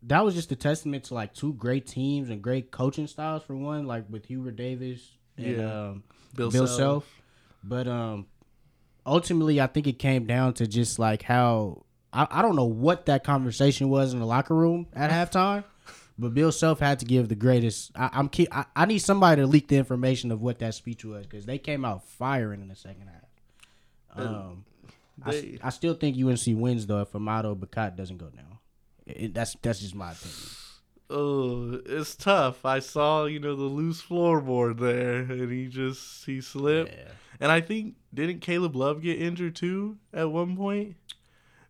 that 0.04 0.24
was 0.24 0.34
just 0.34 0.52
a 0.52 0.56
testament 0.56 1.04
to 1.04 1.14
like 1.14 1.34
two 1.34 1.52
great 1.54 1.86
teams 1.86 2.30
and 2.30 2.40
great 2.40 2.70
coaching 2.70 3.08
styles 3.08 3.42
for 3.42 3.54
one, 3.56 3.84
like 3.86 4.04
with 4.08 4.26
Hubert 4.26 4.56
Davis 4.56 5.00
and 5.36 5.58
Yeah. 5.58 5.88
um, 5.88 6.04
Bill 6.36 6.50
Bill, 6.50 6.66
Self. 6.68 6.78
Self. 6.78 7.20
But 7.64 7.88
um, 7.88 8.26
ultimately, 9.04 9.60
I 9.60 9.66
think 9.66 9.86
it 9.86 9.98
came 9.98 10.24
down 10.26 10.54
to 10.54 10.66
just 10.66 10.98
like 10.98 11.22
how 11.22 11.84
I, 12.12 12.26
I 12.30 12.42
don't 12.42 12.56
know 12.56 12.64
what 12.64 13.06
that 13.06 13.24
conversation 13.24 13.88
was 13.90 14.14
in 14.14 14.20
the 14.20 14.26
locker 14.26 14.54
room 14.54 14.86
at 14.94 15.10
halftime. 15.32 15.64
But 16.16 16.32
Bill 16.32 16.52
Self 16.52 16.78
had 16.78 17.00
to 17.00 17.04
give 17.06 17.28
the 17.28 17.34
greatest. 17.34 17.90
I, 17.96 18.08
I'm 18.12 18.28
keep. 18.28 18.56
I, 18.56 18.66
I 18.76 18.86
need 18.86 18.98
somebody 19.00 19.42
to 19.42 19.46
leak 19.48 19.66
the 19.68 19.76
information 19.76 20.30
of 20.30 20.40
what 20.40 20.60
that 20.60 20.74
speech 20.74 21.04
was 21.04 21.26
because 21.26 21.44
they 21.44 21.58
came 21.58 21.84
out 21.84 22.06
firing 22.06 22.62
in 22.62 22.68
the 22.68 22.76
second 22.76 23.08
half. 23.08 23.20
Um, 24.16 24.64
They- 25.18 25.58
I 25.62 25.70
still 25.70 25.94
think 25.94 26.16
UNC 26.16 26.42
wins 26.60 26.86
though 26.86 27.00
if 27.00 27.14
Armando 27.14 27.54
Bacot 27.54 27.96
doesn't 27.96 28.18
go 28.18 28.30
down. 28.30 28.58
It, 29.06 29.34
that's 29.34 29.56
that's 29.62 29.80
just 29.80 29.94
my 29.94 30.12
opinion. 30.12 30.38
Oh, 31.10 31.80
it's 31.84 32.16
tough. 32.16 32.64
I 32.64 32.78
saw, 32.78 33.26
you 33.26 33.38
know, 33.38 33.54
the 33.54 33.62
loose 33.64 34.00
floorboard 34.02 34.78
there, 34.78 35.18
and 35.18 35.52
he 35.52 35.66
just 35.68 36.24
he 36.24 36.40
slipped. 36.40 36.92
Yeah. 36.92 37.08
And 37.40 37.52
I 37.52 37.60
think 37.60 37.96
didn't 38.12 38.40
Caleb 38.40 38.74
Love 38.74 39.02
get 39.02 39.20
injured 39.20 39.54
too 39.56 39.98
at 40.12 40.30
one 40.30 40.56
point? 40.56 40.96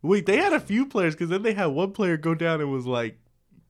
Wait, 0.02 0.26
they 0.26 0.36
had 0.36 0.52
a 0.52 0.60
few 0.60 0.86
players 0.86 1.14
because 1.14 1.30
then 1.30 1.42
they 1.42 1.54
had 1.54 1.66
one 1.66 1.92
player 1.92 2.16
go 2.16 2.34
down 2.34 2.60
and 2.60 2.70
was 2.70 2.86
like 2.86 3.18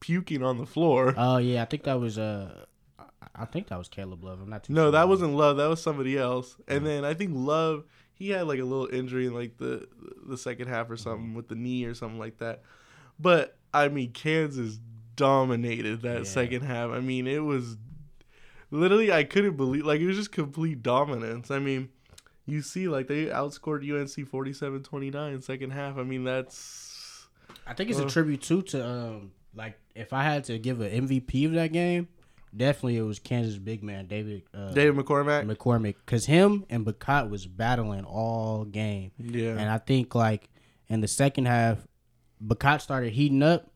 puking 0.01 0.43
on 0.43 0.59
the 0.59 0.67
floor. 0.67 1.15
Oh 1.17 1.39
yeah, 1.39 1.63
I 1.63 1.65
think 1.65 1.85
that 1.85 1.99
was 1.99 2.19
uh, 2.19 2.65
I- 2.99 3.05
I 3.37 3.45
think 3.47 3.69
that 3.69 3.79
was 3.79 3.89
Caleb 3.89 4.23
Love. 4.23 4.41
I'm 4.43 4.51
not 4.51 4.65
too. 4.65 4.75
no, 4.75 4.85
sure. 4.85 4.91
that 4.93 5.09
wasn't 5.09 5.35
Love. 5.35 5.57
That 5.57 5.69
was 5.69 5.81
somebody 5.83 6.19
else. 6.19 6.57
And 6.69 6.85
then 6.85 7.05
I 7.05 7.15
think 7.15 7.31
Love 7.35 7.85
he 8.15 8.31
had 8.31 8.47
like 8.47 8.61
a 8.61 8.65
little 8.65 8.87
injury 8.95 9.27
in 9.27 9.35
like 9.35 9.57
the 9.59 9.87
the 10.27 10.39
second 10.39 10.69
half 10.69 10.89
or 10.91 10.97
something 10.97 11.35
with 11.35 11.49
the 11.49 11.55
knee 11.55 11.85
or 11.85 11.95
something 11.95 12.19
like 12.19 12.39
that. 12.39 12.63
But 13.19 13.57
I 13.73 13.89
mean, 13.89 14.13
Kansas 14.13 14.79
dominated 15.17 16.03
that 16.03 16.19
Yeah. 16.19 16.25
second 16.25 16.63
half. 16.63 16.91
I 16.91 17.01
mean, 17.01 17.27
it 17.27 17.41
was 17.45 17.77
literally 18.71 19.13
I 19.13 19.25
couldn't 19.25 19.57
believe 19.57 19.85
like 19.85 20.01
it 20.01 20.07
was 20.07 20.17
just 20.17 20.33
complete 20.33 20.83
dominance. 20.83 21.51
I 21.51 21.59
mean, 21.59 21.89
you 22.47 22.63
see 22.63 22.89
like 22.89 23.07
they 23.09 23.27
outscored 23.27 23.83
UNC 23.89 24.29
47-29 24.31 25.43
second 25.43 25.71
half. 25.71 25.97
I 25.99 26.03
mean, 26.03 26.25
that's 26.25 27.27
I 27.67 27.75
think 27.75 27.91
it's 27.91 27.99
a 27.99 28.05
Uh, 28.05 28.09
tribute 28.11 28.43
too 28.43 28.63
to 28.63 28.87
um 28.87 29.33
like 29.55 29.79
if 29.95 30.13
I 30.13 30.25
had 30.25 30.45
to 30.45 30.59
give 30.59 30.81
an 30.81 31.07
MVP 31.09 31.47
of 31.47 31.53
that 31.53 31.73
game, 31.73 32.09
definitely 32.57 32.97
it 32.97 33.03
was 33.03 33.19
Kansas 33.19 33.59
big 33.59 33.83
man 33.83 34.07
David 34.07 34.43
uh, 34.55 34.73
David 34.73 34.97
McCormack. 34.97 35.45
McCormick 35.47 35.97
because 36.05 36.27
him 36.27 36.65
and 36.71 36.85
Bacot 36.87 37.29
was 37.31 37.47
battling 37.47 38.05
all 38.05 38.65
game, 38.65 39.11
Yeah. 39.19 39.51
and 39.59 39.69
I 39.71 39.79
think 39.79 40.15
like 40.15 40.49
in 40.89 41.01
the 41.01 41.09
second 41.09 41.47
half, 41.47 41.87
Bacot 42.45 42.81
started 42.81 43.13
heating 43.13 43.43
up, 43.43 43.71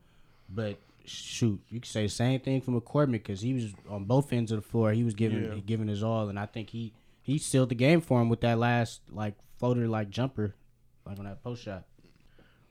but 0.48 0.78
shoot, 1.04 1.60
you 1.70 1.80
could 1.80 1.88
say 1.90 2.02
the 2.02 2.08
same 2.10 2.38
thing 2.40 2.60
for 2.60 2.70
McCormick 2.72 3.12
because 3.12 3.40
he 3.40 3.54
was 3.54 3.72
on 3.88 4.04
both 4.04 4.32
ends 4.32 4.52
of 4.52 4.62
the 4.62 4.68
floor. 4.68 4.92
He 4.92 5.04
was 5.04 5.14
giving 5.14 5.42
Yeah. 5.42 5.54
giving 5.64 5.88
his 5.88 6.02
all, 6.02 6.28
and 6.28 6.38
I 6.38 6.46
think 6.46 6.70
he 6.70 6.92
he 7.22 7.38
sealed 7.38 7.68
the 7.70 7.74
game 7.74 8.00
for 8.00 8.20
him 8.20 8.28
with 8.28 8.40
that 8.42 8.58
last 8.58 9.00
like 9.10 9.34
floater 9.58 9.88
like 9.88 10.10
jumper, 10.10 10.54
like 11.06 11.18
on 11.18 11.24
that 11.24 11.42
post 11.42 11.62
shot. 11.64 11.84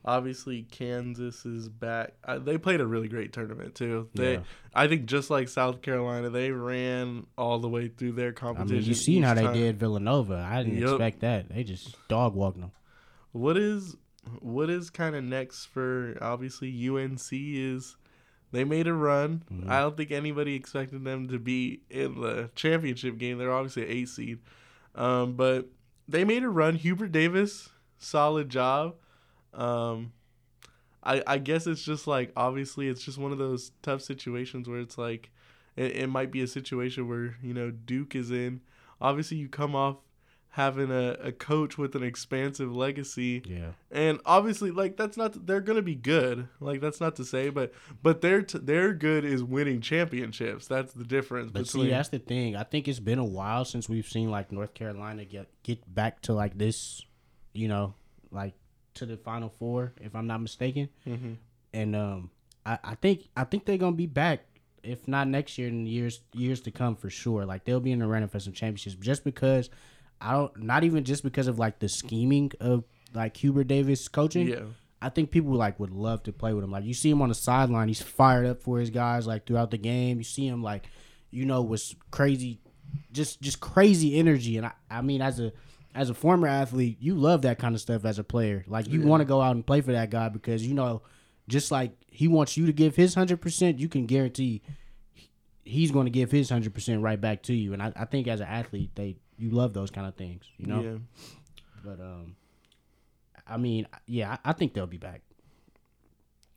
Obviously 0.07 0.63
Kansas 0.63 1.45
is 1.45 1.67
back. 1.69 2.13
Uh, 2.23 2.39
they 2.39 2.57
played 2.57 2.79
a 2.81 2.87
really 2.87 3.09
great 3.09 3.33
tournament 3.33 3.75
too. 3.75 4.07
They, 4.15 4.35
Yeah. 4.35 4.39
I 4.73 4.87
think, 4.87 5.05
just 5.05 5.29
like 5.29 5.49
South 5.49 5.81
Carolina, 5.81 6.29
they 6.29 6.49
ran 6.51 7.27
all 7.37 7.59
the 7.59 7.67
way 7.67 7.89
through 7.89 8.13
their 8.13 8.31
competition. 8.31 8.77
I 8.77 8.79
mean, 8.79 8.87
you 8.87 8.93
seen 8.95 9.23
how 9.23 9.33
they 9.33 9.43
time. 9.43 9.53
did 9.53 9.77
Villanova. 9.79 10.47
I 10.49 10.63
didn't 10.63 10.79
Yup. 10.79 10.91
expect 10.91 11.19
that. 11.21 11.49
They 11.49 11.63
just 11.63 11.95
dog 12.07 12.33
walked 12.35 12.59
them. 12.59 12.71
What 13.33 13.57
is, 13.57 13.97
what 14.39 14.69
is 14.69 14.89
kind 14.89 15.15
of 15.15 15.23
next 15.23 15.65
for 15.65 16.17
obviously 16.21 16.69
UNC 16.89 17.19
is. 17.31 17.95
They 18.53 18.63
made 18.63 18.87
a 18.87 18.93
run. 18.93 19.43
Mhm. 19.51 19.67
I 19.69 19.81
don't 19.81 19.97
think 19.97 20.11
anybody 20.11 20.55
expected 20.55 21.03
them 21.03 21.27
to 21.27 21.37
be 21.37 21.81
in 21.89 22.21
the 22.21 22.49
championship 22.55 23.17
game. 23.17 23.37
They're 23.39 23.51
obviously 23.51 23.83
an 23.83 23.91
eight 23.91 24.07
seed, 24.07 24.39
um, 24.95 25.33
but 25.33 25.67
they 26.07 26.23
made 26.23 26.43
a 26.43 26.49
run. 26.49 26.75
Hubert 26.75 27.11
Davis, 27.11 27.67
solid 27.97 28.47
job. 28.49 28.95
Um, 29.57 30.13
I 31.03 31.23
I 31.25 31.37
guess 31.39 31.67
it's 31.67 31.83
just 31.83 32.07
like 32.07 32.31
obviously 32.35 32.87
it's 32.87 33.03
just 33.03 33.17
one 33.17 33.31
of 33.31 33.37
those 33.37 33.71
tough 33.81 34.01
situations 34.01 34.67
where 34.69 34.79
it's 34.79 34.97
like 34.97 35.29
it, 35.75 35.95
it 35.97 36.07
might 36.07 36.31
be 36.31 36.41
a 36.41 36.47
situation 36.47 37.07
where 37.07 37.37
you 37.41 37.53
know 37.53 37.71
Duke 37.71 38.15
is 38.15 38.31
in. 38.31 38.61
Obviously, 39.01 39.37
you 39.37 39.47
come 39.49 39.75
off 39.75 39.97
having 40.51 40.89
a, 40.89 41.11
a 41.21 41.31
coach 41.31 41.77
with 41.77 41.93
an 41.95 42.01
expansive 42.01 42.75
legacy 42.75 43.43
Yeah. 43.45 43.73
and 43.91 44.19
obviously 44.25 44.71
like 44.71 44.97
that's 44.97 45.15
not 45.15 45.45
they're 45.45 45.61
gonna 45.61 45.83
be 45.83 45.93
good 45.93 46.47
like 46.59 46.81
that's 46.81 46.99
not 46.99 47.15
to 47.17 47.25
say 47.25 47.49
but 47.49 47.71
but 48.01 48.21
their 48.21 48.41
t- 48.41 48.57
their 48.57 48.91
good 48.95 49.23
is 49.23 49.43
winning 49.43 49.81
championships 49.81 50.65
that's 50.65 50.93
the 50.93 51.03
difference 51.03 51.51
But 51.51 51.65
between 51.65 51.85
see, 51.85 51.89
that's 51.91 52.09
the 52.09 52.17
thing. 52.17 52.55
I 52.55 52.63
think 52.63 52.87
it's 52.87 52.99
been 52.99 53.19
a 53.19 53.25
while 53.25 53.65
since 53.65 53.87
we've 53.87 54.07
seen 54.07 54.31
like 54.31 54.51
North 54.51 54.73
Carolina 54.73 55.25
get 55.25 55.47
get 55.61 55.93
back 55.93 56.21
to 56.23 56.33
like 56.33 56.57
this, 56.57 57.03
you 57.53 57.67
know, 57.67 57.93
like 58.31 58.55
to 58.97 59.05
the 59.05 59.17
Final 59.17 59.49
Four, 59.49 59.93
if 60.01 60.15
I'm 60.15 60.27
not 60.27 60.41
mistaken. 60.41 60.89
Mhm. 61.05 61.37
And 61.73 61.95
um, 61.95 62.29
I, 62.65 62.77
I 62.83 62.95
think 62.95 63.27
I 63.35 63.43
think 63.43 63.65
they're 63.65 63.77
gonna 63.77 63.95
be 63.95 64.05
back, 64.07 64.45
if 64.83 65.07
not 65.07 65.27
next 65.27 65.57
year, 65.57 65.67
in 65.67 65.85
years 65.85 66.21
years 66.33 66.61
to 66.61 66.71
come 66.71 66.95
for 66.95 67.09
sure. 67.09 67.45
Like 67.45 67.65
they'll 67.65 67.79
be 67.79 67.91
in 67.91 67.99
the 67.99 68.07
running 68.07 68.29
for 68.29 68.39
some 68.39 68.53
championships, 68.53 68.95
just 68.95 69.23
because 69.23 69.69
I 70.21 70.33
don't. 70.33 70.57
Not 70.63 70.83
even 70.83 71.03
just 71.03 71.23
because 71.23 71.47
of 71.47 71.59
like 71.59 71.79
the 71.79 71.89
scheming 71.89 72.51
of 72.59 72.83
like 73.13 73.37
Hubert 73.37 73.67
Davis 73.67 74.07
coaching. 74.07 74.47
yeah 74.47 74.59
I 74.99 75.09
think 75.09 75.29
people 75.29 75.51
like 75.53 75.79
would 75.79 75.91
love 75.91 76.23
to 76.23 76.33
play 76.33 76.53
with 76.53 76.63
him. 76.63 76.71
Like 76.71 76.83
you 76.83 76.95
see 76.95 77.11
him 77.11 77.21
on 77.21 77.29
the 77.29 77.35
sideline, 77.35 77.87
he's 77.87 78.01
fired 78.01 78.47
up 78.47 78.63
for 78.63 78.79
his 78.79 78.89
guys 78.89 79.27
like 79.27 79.45
throughout 79.45 79.69
the 79.69 79.77
game. 79.77 80.17
You 80.17 80.23
see 80.23 80.47
him 80.47 80.63
like, 80.63 80.89
you 81.29 81.45
know, 81.45 81.61
was 81.61 81.95
crazy, 82.09 82.59
just 83.11 83.39
just 83.39 83.59
crazy 83.59 84.17
energy. 84.17 84.57
And 84.57 84.65
I, 84.65 84.71
I 84.89 85.01
mean, 85.03 85.21
as 85.21 85.39
a 85.39 85.53
as 85.95 86.09
a 86.09 86.13
former 86.13 86.47
athlete, 86.47 86.97
you 86.99 87.15
love 87.15 87.41
that 87.43 87.57
kind 87.59 87.75
of 87.75 87.81
stuff 87.81 88.05
as 88.05 88.19
a 88.19 88.23
player. 88.23 88.63
Like 88.67 88.87
you 88.87 89.01
want 89.01 89.21
to 89.21 89.25
go 89.25 89.41
out 89.41 89.55
and 89.55 89.65
play 89.65 89.81
for 89.81 89.91
that 89.93 90.09
guy 90.09 90.29
because 90.29 90.65
you 90.65 90.73
know, 90.73 91.01
just 91.47 91.71
like 91.71 91.91
he 92.07 92.27
wants 92.27 92.57
you 92.57 92.65
to 92.65 92.73
give 92.73 92.95
his 92.95 93.15
hundred 93.15 93.41
percent, 93.41 93.79
you 93.79 93.89
can 93.89 94.05
guarantee 94.05 94.61
he's 95.63 95.91
going 95.91 96.05
to 96.05 96.11
give 96.11 96.31
his 96.31 96.49
hundred 96.49 96.73
percent 96.73 97.01
right 97.01 97.19
back 97.19 97.43
to 97.43 97.53
you. 97.53 97.73
And 97.73 97.81
I, 97.81 97.91
I 97.95 98.05
think 98.05 98.27
as 98.27 98.39
an 98.39 98.47
athlete, 98.47 98.91
they 98.95 99.17
you 99.37 99.51
love 99.51 99.73
those 99.73 99.91
kind 99.91 100.07
of 100.07 100.15
things, 100.15 100.43
you 100.57 100.67
know. 100.67 100.81
yeah 100.81 100.97
But 101.83 101.99
um, 101.99 102.35
I 103.47 103.57
mean, 103.57 103.87
yeah, 104.05 104.37
I, 104.43 104.49
I 104.49 104.53
think 104.53 104.73
they'll 104.73 104.87
be 104.87 104.97
back. 104.97 105.21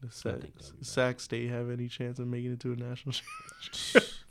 Does 0.03 0.15
Sac, 0.15 0.41
think 0.41 0.59
they'll 0.59 0.71
be 0.71 0.77
back. 0.79 0.85
Sac 0.87 1.21
State 1.21 1.51
have 1.51 1.71
any 1.71 1.89
chance 1.89 2.19
of 2.19 2.27
making 2.27 2.53
it 2.53 2.61
to 2.61 2.73
a 2.73 2.77
national 2.77 3.13
championship? 3.73 4.05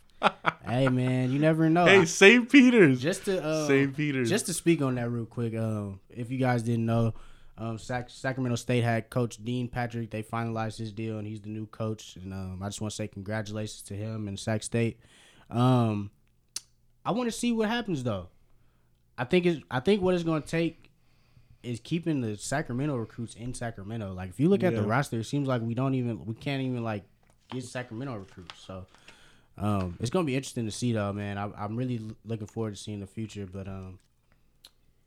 hey 0.67 0.88
man, 0.89 1.31
you 1.31 1.39
never 1.39 1.69
know. 1.69 1.85
hey 1.85 2.05
St. 2.05 2.49
Peter's 2.49 3.01
just 3.01 3.25
to 3.25 3.43
uh, 3.43 3.67
St. 3.67 3.95
Peter's 3.95 4.29
just 4.29 4.45
to 4.47 4.53
speak 4.53 4.81
on 4.81 4.95
that 4.95 5.09
real 5.09 5.25
quick, 5.25 5.55
um, 5.55 5.99
if 6.09 6.31
you 6.31 6.38
guys 6.38 6.63
didn't 6.63 6.85
know, 6.85 7.13
um, 7.57 7.77
Sac- 7.77 8.09
Sacramento 8.09 8.55
State 8.55 8.83
had 8.83 9.09
Coach 9.09 9.43
Dean 9.43 9.67
Patrick. 9.67 10.11
They 10.11 10.23
finalized 10.23 10.77
his 10.77 10.91
deal, 10.91 11.17
and 11.17 11.27
he's 11.27 11.41
the 11.41 11.49
new 11.49 11.65
coach. 11.67 12.15
And 12.15 12.33
um, 12.33 12.59
I 12.63 12.67
just 12.67 12.79
want 12.81 12.91
to 12.91 12.95
say 12.95 13.07
congratulations 13.07 13.81
to 13.83 13.93
him 13.93 14.27
and 14.27 14.39
Sac 14.39 14.63
State. 14.63 14.99
Um, 15.49 16.11
I 17.05 17.11
want 17.11 17.27
to 17.27 17.31
see 17.38 17.51
what 17.51 17.69
happens 17.69 18.03
though. 18.03 18.27
I 19.17 19.25
think 19.25 19.45
it's, 19.45 19.61
I 19.69 19.79
think 19.81 20.01
what 20.01 20.15
it's 20.15 20.23
going 20.23 20.41
to 20.41 20.47
take 20.47 20.91
is 21.61 21.81
keeping 21.81 22.21
the 22.21 22.38
Sacramento 22.38 22.95
recruits 22.95 23.35
in 23.35 23.53
Sacramento. 23.53 24.13
Like 24.13 24.29
if 24.29 24.39
you 24.39 24.47
look 24.47 24.63
at 24.63 24.73
the 24.75 24.83
roster, 24.83 25.19
it 25.19 25.25
seems 25.25 25.47
like 25.47 25.61
we 25.61 25.73
don't 25.73 25.93
even 25.95 26.25
we 26.25 26.35
can't 26.35 26.61
even 26.61 26.83
like 26.83 27.03
get 27.51 27.63
Sacramento 27.63 28.15
recruits. 28.15 28.55
So 28.65 28.85
um, 29.60 29.98
it's 30.00 30.10
gonna 30.10 30.25
be 30.25 30.36
interesting 30.36 30.66
to 30.66 30.72
see 30.72 30.94
though, 30.94 31.12
man. 31.13 31.38
I, 31.38 31.50
I'm 31.58 31.75
really 31.75 32.01
looking 32.25 32.48
forward 32.48 32.75
to 32.75 32.82
seeing 32.82 33.01
the 33.01 33.08
future, 33.08 33.46
but 33.46 33.68
um, 33.68 34.00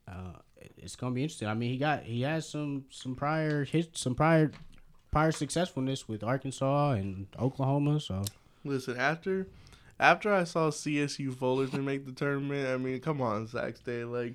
uh, 0.06 0.38
it's 0.76 0.94
gonna 0.94 1.14
be 1.14 1.22
interesting. 1.22 1.48
I 1.48 1.54
mean, 1.54 1.70
he 1.70 1.78
got 1.78 2.02
he 2.02 2.22
has 2.22 2.48
some 2.48 2.84
some 2.90 3.14
prior 3.14 3.64
his 3.64 3.88
some 3.94 4.14
prior 4.14 4.52
prior 5.10 5.32
successfulness 5.32 6.06
with 6.06 6.22
Arkansas 6.22 6.92
and 6.92 7.26
Oklahoma. 7.38 8.00
So 8.00 8.22
listen 8.64 8.98
after 8.98 9.48
after 9.98 10.32
I 10.32 10.44
saw 10.44 10.70
CSU 10.70 11.34
Fullerton 11.34 11.84
make 11.84 12.04
the 12.04 12.12
tournament 12.12 12.68
I 12.68 12.76
mean 12.76 13.00
come 13.00 13.22
on 13.22 13.48
Sac 13.48 13.76
State 13.76 14.04
like 14.04 14.34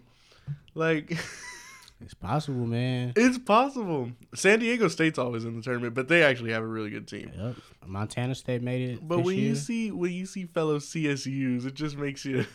like 0.73 1.17
It's 1.99 2.13
possible, 2.13 2.65
man. 2.67 3.13
It's 3.15 3.39
possible. 3.39 4.11
San 4.35 4.59
Diego 4.59 4.87
State's 4.87 5.17
always 5.17 5.45
in 5.45 5.55
the 5.55 5.61
tournament, 5.63 5.95
but 5.95 6.07
they 6.07 6.23
actually 6.23 6.51
have 6.51 6.61
a 6.63 6.67
really 6.67 6.91
good 6.91 7.07
team. 7.07 7.31
Yep. 7.35 7.55
Montana 7.87 8.35
State 8.35 8.61
made 8.61 8.89
it. 8.91 9.07
But 9.07 9.19
when 9.23 9.35
year. 9.35 9.47
you 9.49 9.55
see 9.55 9.91
when 9.91 10.11
you 10.11 10.25
see 10.27 10.45
fellow 10.45 10.77
CSU's, 10.77 11.65
it 11.65 11.73
just 11.73 11.97
makes 11.97 12.23
you 12.23 12.45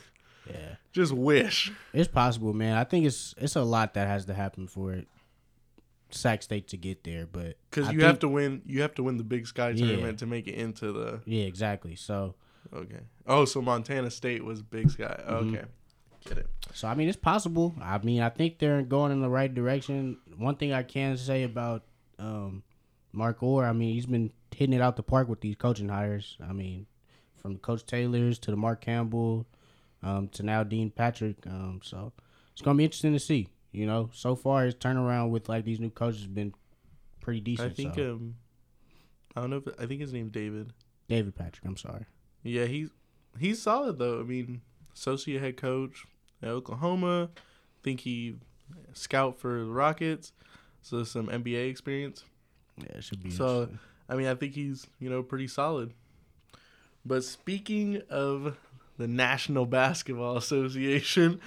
yeah, 0.48 0.76
just 0.92 1.12
wish. 1.12 1.72
it's 1.92 2.08
possible, 2.08 2.52
man. 2.52 2.76
I 2.76 2.84
think 2.84 3.04
it's 3.04 3.34
it's 3.38 3.56
a 3.56 3.62
lot 3.62 3.94
that 3.94 4.06
has 4.06 4.26
to 4.26 4.34
happen 4.34 4.66
for 4.68 4.92
it. 4.92 5.08
Sac 6.10 6.42
State 6.42 6.68
to 6.68 6.76
get 6.76 7.04
there, 7.04 7.26
but 7.26 7.56
Because 7.70 7.86
you 7.86 7.98
think- 7.98 8.02
have 8.02 8.18
to 8.20 8.28
win. 8.28 8.62
You 8.66 8.82
have 8.82 8.94
to 8.96 9.02
win 9.02 9.16
the 9.16 9.24
Big 9.24 9.46
Sky 9.46 9.70
Yeah. 9.70 9.86
tournament 9.86 10.18
to 10.20 10.26
make 10.26 10.46
it 10.46 10.54
into 10.54 10.92
the. 10.92 11.20
Yeah, 11.24 11.44
exactly. 11.44 11.96
So, 11.96 12.34
Okay. 12.72 13.00
Oh, 13.26 13.44
so 13.44 13.60
Montana 13.60 14.10
State 14.10 14.44
was 14.44 14.62
Big 14.62 14.90
Sky. 14.90 15.20
Mm-hmm. 15.28 15.56
Get 16.28 16.38
it. 16.38 16.46
so 16.72 16.88
I 16.88 16.94
mean, 16.94 17.08
it's 17.08 17.16
possible. 17.16 17.74
I 17.80 17.98
mean, 17.98 18.22
I 18.22 18.28
think 18.28 18.58
they're 18.58 18.82
going 18.82 19.12
in 19.12 19.20
the 19.20 19.28
right 19.28 19.52
direction. 19.52 20.18
One 20.36 20.56
thing 20.56 20.72
I 20.72 20.82
can 20.82 21.16
say 21.16 21.42
about 21.42 21.84
um, 22.18 22.62
Mark 23.12 23.42
Orr, 23.42 23.64
I 23.64 23.72
mean, 23.72 23.94
he's 23.94 24.06
been 24.06 24.32
hitting 24.54 24.74
it 24.74 24.80
out 24.80 24.96
the 24.96 25.02
park 25.02 25.28
with 25.28 25.40
these 25.40 25.56
coaching 25.56 25.88
hires. 25.88 26.36
I 26.46 26.52
mean, 26.52 26.86
from 27.36 27.58
Coach 27.58 27.84
Taylor's 27.86 28.38
to 28.40 28.50
the 28.50 28.56
Mark 28.56 28.80
Campbell, 28.80 29.46
um, 30.02 30.28
to 30.28 30.42
now 30.42 30.62
Dean 30.62 30.90
Patrick. 30.90 31.36
Um, 31.46 31.80
so 31.82 32.12
it's 32.52 32.62
gonna 32.62 32.78
be 32.78 32.84
interesting 32.84 33.12
to 33.12 33.20
see. 33.20 33.48
You 33.72 33.86
know, 33.86 34.10
so 34.12 34.36
far 34.36 34.64
his 34.64 34.74
turnaround 34.74 35.30
with 35.30 35.48
like 35.48 35.64
these 35.64 35.80
new 35.80 35.90
coaches 35.90 36.20
has 36.20 36.26
been 36.28 36.54
pretty 37.20 37.40
decent. 37.40 37.72
I 37.72 37.74
think. 37.74 37.94
so. 37.94 38.12
Um. 38.12 38.34
I 39.34 39.40
don't 39.40 39.50
know. 39.50 39.62
If, 39.64 39.80
I 39.80 39.86
think 39.86 40.02
his 40.02 40.12
name's 40.12 40.30
David. 40.30 40.72
David 41.08 41.34
Patrick. 41.34 41.64
I'm 41.64 41.76
sorry. 41.76 42.04
Yeah, 42.42 42.66
he's 42.66 42.90
he's 43.38 43.62
solid 43.62 43.98
though. 43.98 44.20
I 44.20 44.24
mean, 44.24 44.60
associate 44.94 45.40
head 45.40 45.56
coach 45.56 46.04
at 46.42 46.48
Oklahoma. 46.48 47.30
think 47.82 48.00
he 48.00 48.36
scout 48.92 49.38
for 49.38 49.64
the 49.64 49.70
Rockets, 49.70 50.32
so 50.80 51.04
some 51.04 51.28
NBA 51.28 51.70
experience. 51.70 52.24
Yeah, 52.78 52.96
it 52.98 53.04
should 53.04 53.22
be. 53.22 53.30
So. 53.30 53.68
I 54.12 54.14
mean, 54.14 54.26
I 54.26 54.34
think 54.34 54.52
he's 54.52 54.86
you 55.00 55.08
know 55.08 55.22
pretty 55.22 55.48
solid. 55.48 55.94
But 57.04 57.24
speaking 57.24 58.02
of 58.10 58.58
the 58.98 59.08
National 59.08 59.64
Basketball 59.64 60.36
Association, 60.36 61.40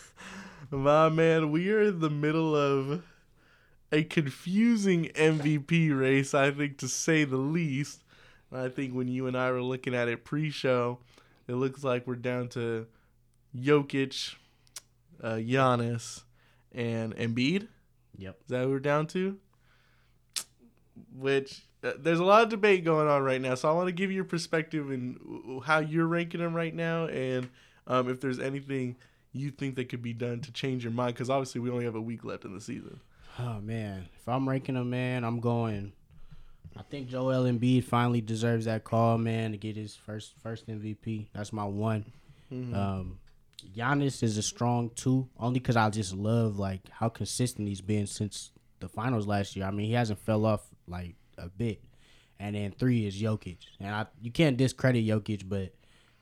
my 0.70 1.08
man, 1.08 1.52
we 1.52 1.70
are 1.70 1.82
in 1.82 2.00
the 2.00 2.10
middle 2.10 2.56
of 2.56 3.04
a 3.92 4.02
confusing 4.02 5.10
MVP 5.14 5.96
race. 5.96 6.34
I 6.34 6.50
think 6.50 6.78
to 6.78 6.88
say 6.88 7.24
the 7.24 7.36
least. 7.36 8.02
And 8.50 8.60
I 8.60 8.68
think 8.68 8.94
when 8.94 9.06
you 9.06 9.28
and 9.28 9.36
I 9.36 9.52
were 9.52 9.62
looking 9.62 9.94
at 9.94 10.08
it 10.08 10.24
pre-show, 10.24 10.98
it 11.46 11.54
looks 11.54 11.84
like 11.84 12.06
we're 12.06 12.16
down 12.16 12.48
to 12.48 12.86
Jokic, 13.56 14.34
uh, 15.22 15.34
Giannis, 15.34 16.22
and 16.72 17.14
Embiid. 17.16 17.68
Yep. 18.16 18.38
Is 18.42 18.48
that 18.48 18.60
what 18.60 18.70
we're 18.70 18.80
down 18.80 19.06
to? 19.08 19.38
Which 21.16 21.62
uh, 21.82 21.92
there's 21.98 22.20
a 22.20 22.24
lot 22.24 22.42
of 22.42 22.48
debate 22.48 22.84
going 22.84 23.08
on 23.08 23.22
right 23.22 23.40
now, 23.40 23.54
so 23.54 23.68
I 23.68 23.72
want 23.72 23.88
to 23.88 23.92
give 23.92 24.10
you 24.10 24.16
your 24.16 24.24
perspective 24.24 24.90
and 24.90 25.62
how 25.64 25.78
you're 25.78 26.06
ranking 26.06 26.40
them 26.40 26.54
right 26.54 26.74
now, 26.74 27.06
and 27.06 27.48
um, 27.86 28.08
if 28.08 28.20
there's 28.20 28.38
anything 28.38 28.96
you 29.32 29.50
think 29.50 29.76
that 29.76 29.88
could 29.88 30.02
be 30.02 30.12
done 30.12 30.40
to 30.40 30.52
change 30.52 30.84
your 30.84 30.92
mind, 30.92 31.14
because 31.14 31.30
obviously 31.30 31.60
we 31.60 31.70
only 31.70 31.84
have 31.84 31.94
a 31.94 32.00
week 32.00 32.24
left 32.24 32.44
in 32.44 32.54
the 32.54 32.60
season. 32.60 33.00
Oh 33.38 33.60
man, 33.60 34.08
if 34.14 34.28
I'm 34.28 34.48
ranking 34.48 34.74
them, 34.74 34.90
man, 34.90 35.24
I'm 35.24 35.40
going. 35.40 35.92
I 36.76 36.82
think 36.82 37.08
Joel 37.08 37.44
Embiid 37.44 37.84
finally 37.84 38.20
deserves 38.20 38.64
that 38.64 38.84
call, 38.84 39.18
man, 39.18 39.52
to 39.52 39.58
get 39.58 39.76
his 39.76 39.94
first 39.94 40.34
first 40.42 40.68
MVP. 40.68 41.26
That's 41.34 41.52
my 41.52 41.64
one. 41.64 42.04
Um, 42.74 43.18
Giannis 43.74 44.22
is 44.22 44.36
a 44.38 44.42
strong 44.42 44.90
two, 44.94 45.28
only 45.38 45.60
because 45.60 45.76
I 45.76 45.88
just 45.90 46.14
love 46.14 46.58
like 46.58 46.88
how 46.90 47.08
consistent 47.08 47.68
he's 47.68 47.80
been 47.80 48.06
since 48.06 48.52
the 48.80 48.88
finals 48.88 49.26
last 49.26 49.56
year. 49.56 49.66
I 49.66 49.70
mean, 49.70 49.86
he 49.86 49.92
hasn't 49.92 50.18
fell 50.18 50.44
off 50.44 50.66
like 50.86 51.14
a 51.38 51.48
bit. 51.48 51.82
And 52.38 52.56
then 52.56 52.72
three 52.72 53.06
is 53.06 53.20
Jokic, 53.20 53.58
and 53.78 53.94
I 53.94 54.06
you 54.20 54.32
can't 54.32 54.56
discredit 54.56 55.06
Jokic, 55.06 55.48
but 55.48 55.72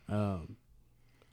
um, 0.09 0.56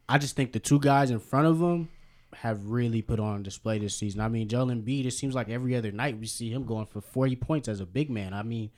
I 0.08 0.18
just 0.18 0.36
think 0.36 0.54
the 0.54 0.60
two 0.60 0.80
guys 0.80 1.12
in 1.12 1.20
front 1.20 1.48
of 1.48 1.60
him 1.60 1.90
have 2.34 2.66
really 2.68 3.02
put 3.02 3.20
on 3.20 3.44
display 3.44 3.80
this 3.80 3.96
season. 3.96 4.22
I 4.22 4.30
mean, 4.30 4.48
Joel 4.48 4.68
Embiid, 4.68 5.06
it 5.06 5.12
seems 5.12 5.36
like 5.36 5.50
every 5.50 5.76
other 5.76 5.92
night 5.92 6.18
we 6.18 6.28
see 6.28 6.50
him 6.50 6.66
going 6.66 6.86
for 6.86 7.02
40 7.02 7.36
points 7.38 7.68
as 7.68 7.82
a 7.82 7.86
big 7.86 8.10
man. 8.10 8.34
I 8.34 8.44
mean, 8.44 8.70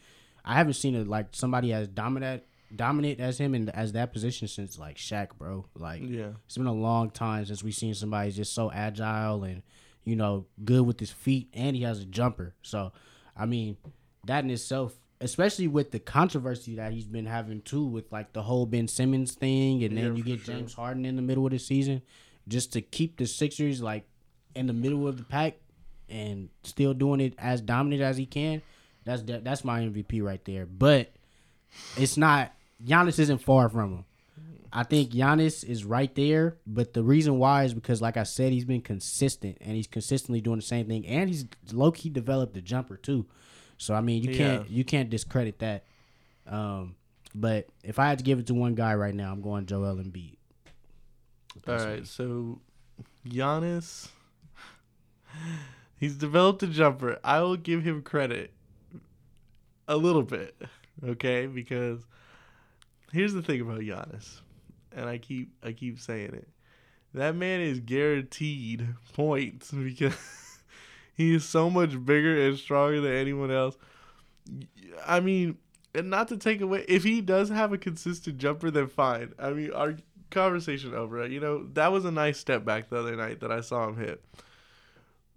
I 0.44 0.56
haven't 0.56 0.74
seen 0.74 0.96
it 0.96 1.08
like 1.08 1.28
somebody 1.32 1.74
as 1.74 1.88
dominant 1.88 2.44
dominant 2.76 3.20
as 3.20 3.38
him 3.40 3.54
and 3.56 3.70
as 3.76 3.94
that 3.94 4.14
position 4.14 4.48
since 4.48 4.78
like 4.78 4.98
Shaq, 4.98 5.30
bro. 5.38 5.66
Like 5.76 6.02
Yeah. 6.04 6.32
it's 6.46 6.58
been 6.58 6.68
a 6.68 6.74
long 6.74 7.10
time 7.10 7.46
since 7.46 7.64
we've 7.64 7.74
seen 7.76 7.94
somebody 7.94 8.32
just 8.32 8.54
so 8.54 8.72
agile 8.72 9.44
and 9.44 9.64
you 10.04 10.16
know 10.16 10.46
good 10.64 10.86
with 10.86 11.00
his 11.00 11.12
feet, 11.12 11.50
and 11.54 11.76
he 11.76 11.84
has 11.84 12.00
a 12.00 12.06
jumper. 12.06 12.56
So, 12.62 12.92
I 13.36 13.46
mean, 13.46 13.78
that 14.26 14.44
in 14.44 14.50
itself, 14.50 14.94
especially 15.22 15.68
with 15.68 15.92
the 15.92 16.00
controversy 16.00 16.76
that 16.76 16.94
he's 16.94 17.06
been 17.06 17.26
having 17.26 17.62
too, 17.62 17.86
with 17.86 18.12
like 18.12 18.34
the 18.34 18.44
whole 18.44 18.66
Ben 18.66 18.88
Simmons 18.88 19.34
thing, 19.34 19.84
and 19.84 19.94
Yeah, 19.96 20.04
then 20.06 20.16
you 20.16 20.24
get 20.24 20.40
sure. 20.42 20.56
James 20.56 20.74
Harden 20.74 21.06
in 21.06 21.16
the 21.16 21.22
middle 21.22 21.46
of 21.46 21.52
the 21.52 21.60
season, 21.60 22.02
just 22.48 22.74
to 22.74 22.82
keep 22.82 23.18
the 23.18 23.26
Sixers 23.28 23.82
like 23.82 24.06
in 24.56 24.68
the 24.68 24.74
middle 24.74 25.08
of 25.08 25.18
the 25.18 25.24
pack 25.24 25.58
and 26.08 26.50
still 26.64 26.94
doing 26.94 27.20
it 27.20 27.34
as 27.38 27.62
dominant 27.62 28.02
as 28.02 28.18
he 28.18 28.26
can. 28.26 28.62
That's 29.06 29.22
that's 29.26 29.64
my 29.64 29.82
MVP 29.82 30.24
right 30.24 30.44
there. 30.46 30.66
But 30.66 31.12
it's 31.98 32.18
not 32.18 32.52
Giannis 32.84 33.20
isn't 33.20 33.40
far 33.40 33.70
from 33.70 33.94
him. 33.94 34.06
I 34.72 34.84
think 34.84 35.10
Giannis 35.12 35.64
is 35.64 35.84
right 35.84 36.14
there, 36.14 36.58
but 36.68 36.94
the 36.94 37.02
reason 37.04 37.40
why 37.40 37.64
is 37.64 37.74
because, 37.74 38.02
like 38.02 38.18
I 38.18 38.24
said, 38.24 38.52
he's 38.52 38.66
been 38.66 38.82
consistent 38.82 39.58
and 39.62 39.76
he's 39.76 39.88
consistently 39.88 40.42
doing 40.42 40.58
the 40.58 40.66
same 40.66 40.88
thing, 40.88 41.08
and 41.08 41.28
he's 41.28 41.46
low 41.72 41.92
key 41.92 42.10
developed 42.10 42.54
the 42.54 42.62
jumper 42.62 42.96
too. 42.96 43.26
So 43.78 43.96
I 43.96 44.02
mean, 44.02 44.22
you 44.24 44.36
can't 44.36 44.70
you 44.70 44.84
can't 44.84 45.10
discredit 45.10 45.60
that. 45.60 45.86
Um, 46.46 46.96
but 47.34 47.68
if 47.84 47.98
I 47.98 48.08
had 48.08 48.20
to 48.20 48.24
give 48.24 48.40
it 48.40 48.48
to 48.48 48.54
one 48.54 48.76
guy 48.76 48.94
right 48.96 49.14
now, 49.14 49.32
I'm 49.32 49.42
going 49.42 49.66
Joel 49.66 49.96
Embiid. 49.96 50.36
All 51.68 51.76
right, 51.76 52.06
so 52.06 52.62
Giannis, 53.28 54.10
he's 56.00 56.16
developed 56.16 56.64
a 56.64 56.68
jumper. 56.68 57.20
I 57.24 57.42
will 57.42 57.58
give 57.58 57.84
him 57.84 58.02
credit 58.02 58.54
a 59.88 59.98
little 59.98 60.24
bit, 60.24 60.56
okay? 61.04 61.48
Because 61.48 62.06
here's 63.12 63.34
the 63.34 63.42
thing 63.42 63.62
about 63.62 63.80
Giannis, 63.80 64.42
and 64.92 65.08
I 65.08 65.18
keep 65.18 65.52
I 65.64 65.72
keep 65.72 66.00
saying 66.00 66.34
it. 66.34 66.48
That 67.14 67.36
man 67.36 67.62
is 67.62 67.80
guaranteed 67.80 68.88
points 69.14 69.72
because 69.72 70.16
he 71.16 71.36
is 71.36 71.46
so 71.46 71.70
much 71.70 71.92
bigger 72.06 72.48
and 72.48 72.58
stronger 72.58 73.02
than 73.02 73.14
anyone 73.14 73.52
else. 73.52 73.78
I 75.06 75.20
mean, 75.20 75.58
and 75.94 76.10
not 76.10 76.28
to 76.30 76.38
take 76.38 76.62
away 76.62 76.86
if 76.88 77.04
he 77.04 77.22
does 77.22 77.50
have 77.50 77.74
a 77.74 77.78
consistent 77.78 78.38
jumper, 78.38 78.72
then 78.72 78.88
fine. 78.88 79.34
I 79.40 79.52
mean, 79.52 79.72
our 79.72 79.96
conversation 80.30 80.94
over. 80.94 81.26
You 81.28 81.40
know, 81.40 81.68
that 81.74 81.92
was 81.92 82.06
a 82.06 82.12
nice 82.12 82.38
step 82.38 82.66
back 82.66 82.90
the 82.90 83.00
other 83.00 83.16
night 83.16 83.40
that 83.42 83.52
I 83.52 83.62
saw 83.62 83.88
him 83.88 83.98
hit. 83.98 84.24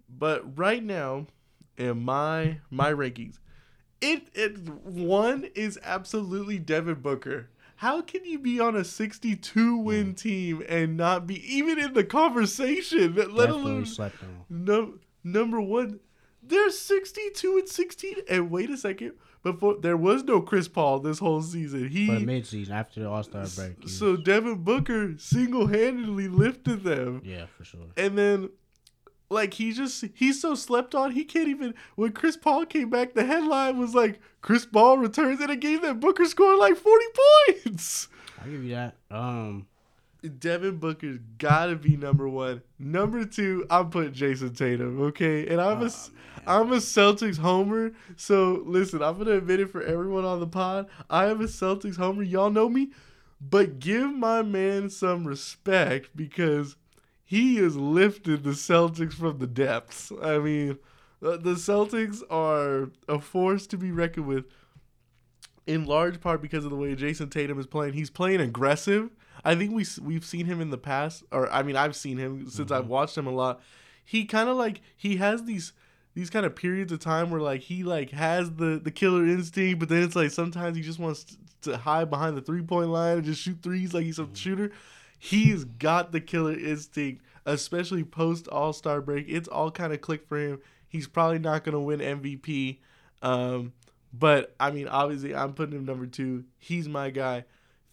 But 0.09 0.57
right 0.57 0.83
now, 0.83 1.27
in 1.77 2.03
my 2.03 2.59
my 2.69 2.91
rankings, 2.91 3.39
it 4.01 4.27
it 4.33 4.57
one 4.59 5.45
is 5.55 5.79
absolutely 5.83 6.59
Devin 6.59 6.95
Booker. 7.01 7.49
How 7.83 8.01
can 8.01 8.23
you 8.23 8.39
be 8.39 8.61
on 8.61 8.77
a 8.77 8.85
62 8.85 9.75
win 9.75 10.13
mm. 10.13 10.17
team 10.17 10.63
and 10.69 10.95
not 10.95 11.27
be 11.27 11.35
even 11.53 11.77
in 11.77 11.91
the 11.93 12.05
conversation? 12.05 13.13
Let 13.13 13.27
Definitely 13.27 13.49
alone 13.49 13.85
slept 13.85 14.23
on. 14.23 14.45
no, 14.49 14.93
number 15.21 15.59
one, 15.59 15.99
they're 16.41 16.71
62 16.71 17.57
and 17.57 17.67
16. 17.67 18.15
And 18.29 18.49
wait 18.49 18.69
a 18.69 18.77
second, 18.77 19.15
before 19.43 19.75
there 19.81 19.97
was 19.97 20.23
no 20.23 20.39
Chris 20.39 20.69
Paul 20.69 20.99
this 20.99 21.19
whole 21.19 21.41
season. 21.41 21.89
He 21.89 22.07
for 22.07 22.19
the 22.19 22.25
midseason 22.25 22.69
after 22.69 23.01
the 23.01 23.09
All 23.09 23.21
Star 23.21 23.45
break. 23.53 23.89
so 23.89 24.15
Devin 24.15 24.63
Booker 24.63 25.17
single 25.17 25.67
handedly 25.67 26.29
lifted 26.29 26.85
them, 26.85 27.21
yeah, 27.25 27.47
for 27.57 27.65
sure. 27.65 27.81
and 27.97 28.17
then. 28.17 28.49
Like 29.33 29.55
he 29.55 29.73
just 29.73 30.05
he's 30.13 30.41
so 30.41 30.55
slept 30.55 30.95
on 30.95 31.11
he 31.11 31.23
can't 31.25 31.47
even 31.47 31.73
when 31.95 32.11
Chris 32.11 32.37
Paul 32.37 32.65
came 32.65 32.89
back 32.89 33.13
the 33.13 33.25
headline 33.25 33.77
was 33.77 33.93
like 33.93 34.19
Chris 34.41 34.65
Paul 34.65 34.97
returns 34.97 35.41
and 35.41 35.49
it 35.49 35.59
gave 35.59 35.81
that 35.81 35.99
Booker 35.99 36.25
scored 36.25 36.59
like 36.59 36.75
40 36.75 37.05
points. 37.65 38.07
I'll 38.39 38.49
give 38.49 38.63
you 38.63 38.75
that. 38.75 38.95
Um, 39.09 39.67
Devin 40.39 40.77
Booker's 40.77 41.19
gotta 41.37 41.75
be 41.75 41.97
number 41.97 42.29
one. 42.29 42.61
Number 42.79 43.25
two, 43.25 43.65
I'm 43.69 43.89
putting 43.89 44.13
Jayson 44.13 44.55
Tatum, 44.55 45.01
okay? 45.01 45.47
And 45.47 45.59
I'm 45.59 45.81
a 45.81 45.91
am 46.47 46.71
a 46.71 46.77
Celtics 46.77 47.37
homer. 47.37 47.91
So 48.15 48.63
listen, 48.65 49.01
I'm 49.01 49.17
gonna 49.17 49.31
admit 49.31 49.59
it 49.59 49.69
for 49.69 49.81
everyone 49.81 50.23
on 50.23 50.39
the 50.39 50.47
pod. 50.47 50.87
I 51.09 51.25
am 51.25 51.41
a 51.41 51.45
Celtics 51.45 51.97
homer. 51.97 52.23
Y'all 52.23 52.49
know 52.49 52.69
me. 52.69 52.91
But 53.41 53.79
give 53.79 54.13
my 54.13 54.41
man 54.41 54.89
some 54.89 55.27
respect 55.27 56.15
because 56.15 56.77
he 57.33 57.55
has 57.55 57.75
lifted 57.75 58.43
the 58.43 58.51
Celtics 58.51 59.13
from 59.13 59.39
the 59.39 59.47
depths. 59.47 60.11
I 60.21 60.37
mean, 60.37 60.77
the 61.19 61.55
Celtics 61.55 62.21
are 62.29 62.91
a 63.07 63.19
force 63.19 63.65
to 63.67 63.77
be 63.77 63.89
reckoned 63.89 64.27
with 64.27 64.45
in 65.65 65.85
large 65.85 66.21
part 66.21 66.43
because 66.43 66.63
of 66.63 66.69
the 66.69 66.77
way 66.77 66.93
Jayson 66.95 67.31
Tatum 67.31 67.59
is 67.59 67.65
playing. 67.65 67.93
He's 67.93 68.11
playing 68.11 68.39
aggressive. 68.39 69.09
I 69.43 69.55
think 69.55 69.73
we 69.73 69.83
we've 69.99 70.23
seen 70.23 70.45
him 70.45 70.61
in 70.61 70.69
the 70.69 70.77
past, 70.77 71.23
or 71.31 71.51
I 71.51 71.63
mean, 71.63 71.75
I've 71.75 71.95
seen 71.95 72.19
him 72.19 72.47
since 72.51 72.69
I've 72.69 72.83
mm-hmm. 72.83 72.91
watched 72.91 73.17
him 73.17 73.25
a 73.25 73.31
lot. 73.31 73.61
he 74.05 74.25
kind 74.25 74.47
of 74.47 74.55
like 74.55 74.81
he 74.95 75.15
has 75.15 75.45
these 75.45 75.73
these 76.13 76.29
kind 76.29 76.45
of 76.45 76.55
periods 76.55 76.91
of 76.91 76.99
time 76.99 77.31
where 77.31 77.41
like 77.41 77.61
he 77.61 77.83
like 77.83 78.11
has 78.11 78.51
the 78.51 78.79
the 78.81 78.91
killer 78.91 79.25
instinct, 79.25 79.79
but 79.79 79.89
then 79.89 80.03
it's 80.03 80.15
like 80.15 80.29
sometimes 80.29 80.77
he 80.77 80.83
just 80.83 80.99
wants 80.99 81.23
to, 81.23 81.37
to 81.71 81.77
hide 81.77 82.11
behind 82.11 82.37
the 82.37 82.41
three 82.41 82.61
point 82.61 82.89
line 82.89 83.17
and 83.17 83.25
just 83.25 83.41
shoot 83.41 83.57
threes 83.63 83.91
like 83.91 84.03
he's 84.03 84.19
a 84.19 84.23
mm-hmm. 84.23 84.35
shooter. 84.35 84.71
He's 85.23 85.63
got 85.63 86.11
the 86.11 86.19
killer 86.19 86.51
instinct, 86.51 87.23
especially 87.45 88.03
post 88.03 88.49
All 88.49 88.73
Star 88.73 88.99
break. 88.99 89.25
It's 89.29 89.47
all 89.47 89.71
kind 89.71 89.93
of 89.93 90.01
clicked 90.01 90.27
for 90.27 90.37
him. 90.37 90.59
He's 90.89 91.07
probably 91.07 91.39
not 91.39 91.63
gonna 91.63 91.79
win 91.79 92.01
MVP, 92.01 92.79
um, 93.21 93.71
but 94.11 94.53
I 94.59 94.71
mean, 94.71 94.89
obviously, 94.89 95.33
I'm 95.33 95.53
putting 95.53 95.77
him 95.77 95.85
number 95.85 96.07
two. 96.07 96.43
He's 96.57 96.89
my 96.89 97.09
guy. 97.09 97.45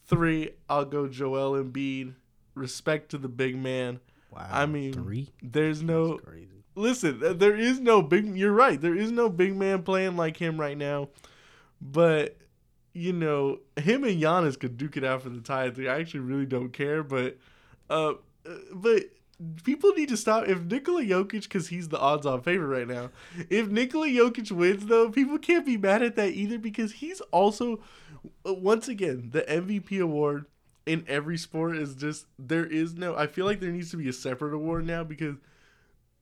Three, 0.06 0.50
I'll 0.68 0.84
go 0.84 1.06
Joel 1.06 1.52
Embiid. 1.62 2.14
Respect 2.56 3.12
to 3.12 3.18
the 3.18 3.28
big 3.28 3.56
man. 3.56 4.00
Wow. 4.32 4.48
I 4.50 4.66
mean, 4.66 4.92
three. 4.92 5.28
There's 5.40 5.84
no 5.84 6.14
That's 6.14 6.24
crazy. 6.24 6.64
listen, 6.74 7.38
there 7.38 7.54
is 7.54 7.78
no 7.78 8.02
big. 8.02 8.36
You're 8.36 8.50
right. 8.52 8.80
There 8.80 8.96
is 8.96 9.12
no 9.12 9.28
big 9.28 9.54
man 9.54 9.84
playing 9.84 10.16
like 10.16 10.36
him 10.36 10.58
right 10.60 10.76
now. 10.76 11.10
But 11.80 12.36
you 12.92 13.12
know, 13.12 13.60
him 13.76 14.04
and 14.04 14.20
Giannis 14.20 14.58
could 14.58 14.76
duke 14.76 14.96
it 14.96 15.04
out 15.04 15.22
for 15.22 15.28
the 15.28 15.40
title. 15.40 15.88
I 15.88 16.00
actually 16.00 16.20
really 16.20 16.46
don't 16.46 16.72
care. 16.72 17.02
But, 17.02 17.38
uh, 17.88 18.14
uh, 18.46 18.54
but 18.72 19.04
people 19.62 19.92
need 19.92 20.08
to 20.08 20.16
stop. 20.16 20.48
If 20.48 20.62
Nikola 20.62 21.02
Jokic, 21.02 21.42
because 21.44 21.68
he's 21.68 21.88
the 21.88 21.98
odds-on 21.98 22.42
favorite 22.42 22.78
right 22.78 22.88
now. 22.88 23.10
If 23.48 23.68
Nikola 23.68 24.08
Jokic 24.08 24.50
wins, 24.50 24.86
though, 24.86 25.10
people 25.10 25.38
can't 25.38 25.64
be 25.64 25.76
mad 25.76 26.02
at 26.02 26.16
that 26.16 26.32
either 26.32 26.58
because 26.58 26.92
he's 26.94 27.20
also, 27.32 27.80
uh, 28.46 28.54
once 28.54 28.88
again, 28.88 29.30
the 29.32 29.42
MVP 29.42 30.00
award 30.00 30.46
in 30.86 31.04
every 31.06 31.38
sport 31.38 31.76
is 31.76 31.94
just 31.94 32.26
there 32.38 32.66
is 32.66 32.94
no. 32.94 33.14
I 33.14 33.26
feel 33.26 33.46
like 33.46 33.60
there 33.60 33.70
needs 33.70 33.90
to 33.92 33.96
be 33.96 34.08
a 34.08 34.12
separate 34.12 34.54
award 34.54 34.86
now 34.86 35.04
because 35.04 35.36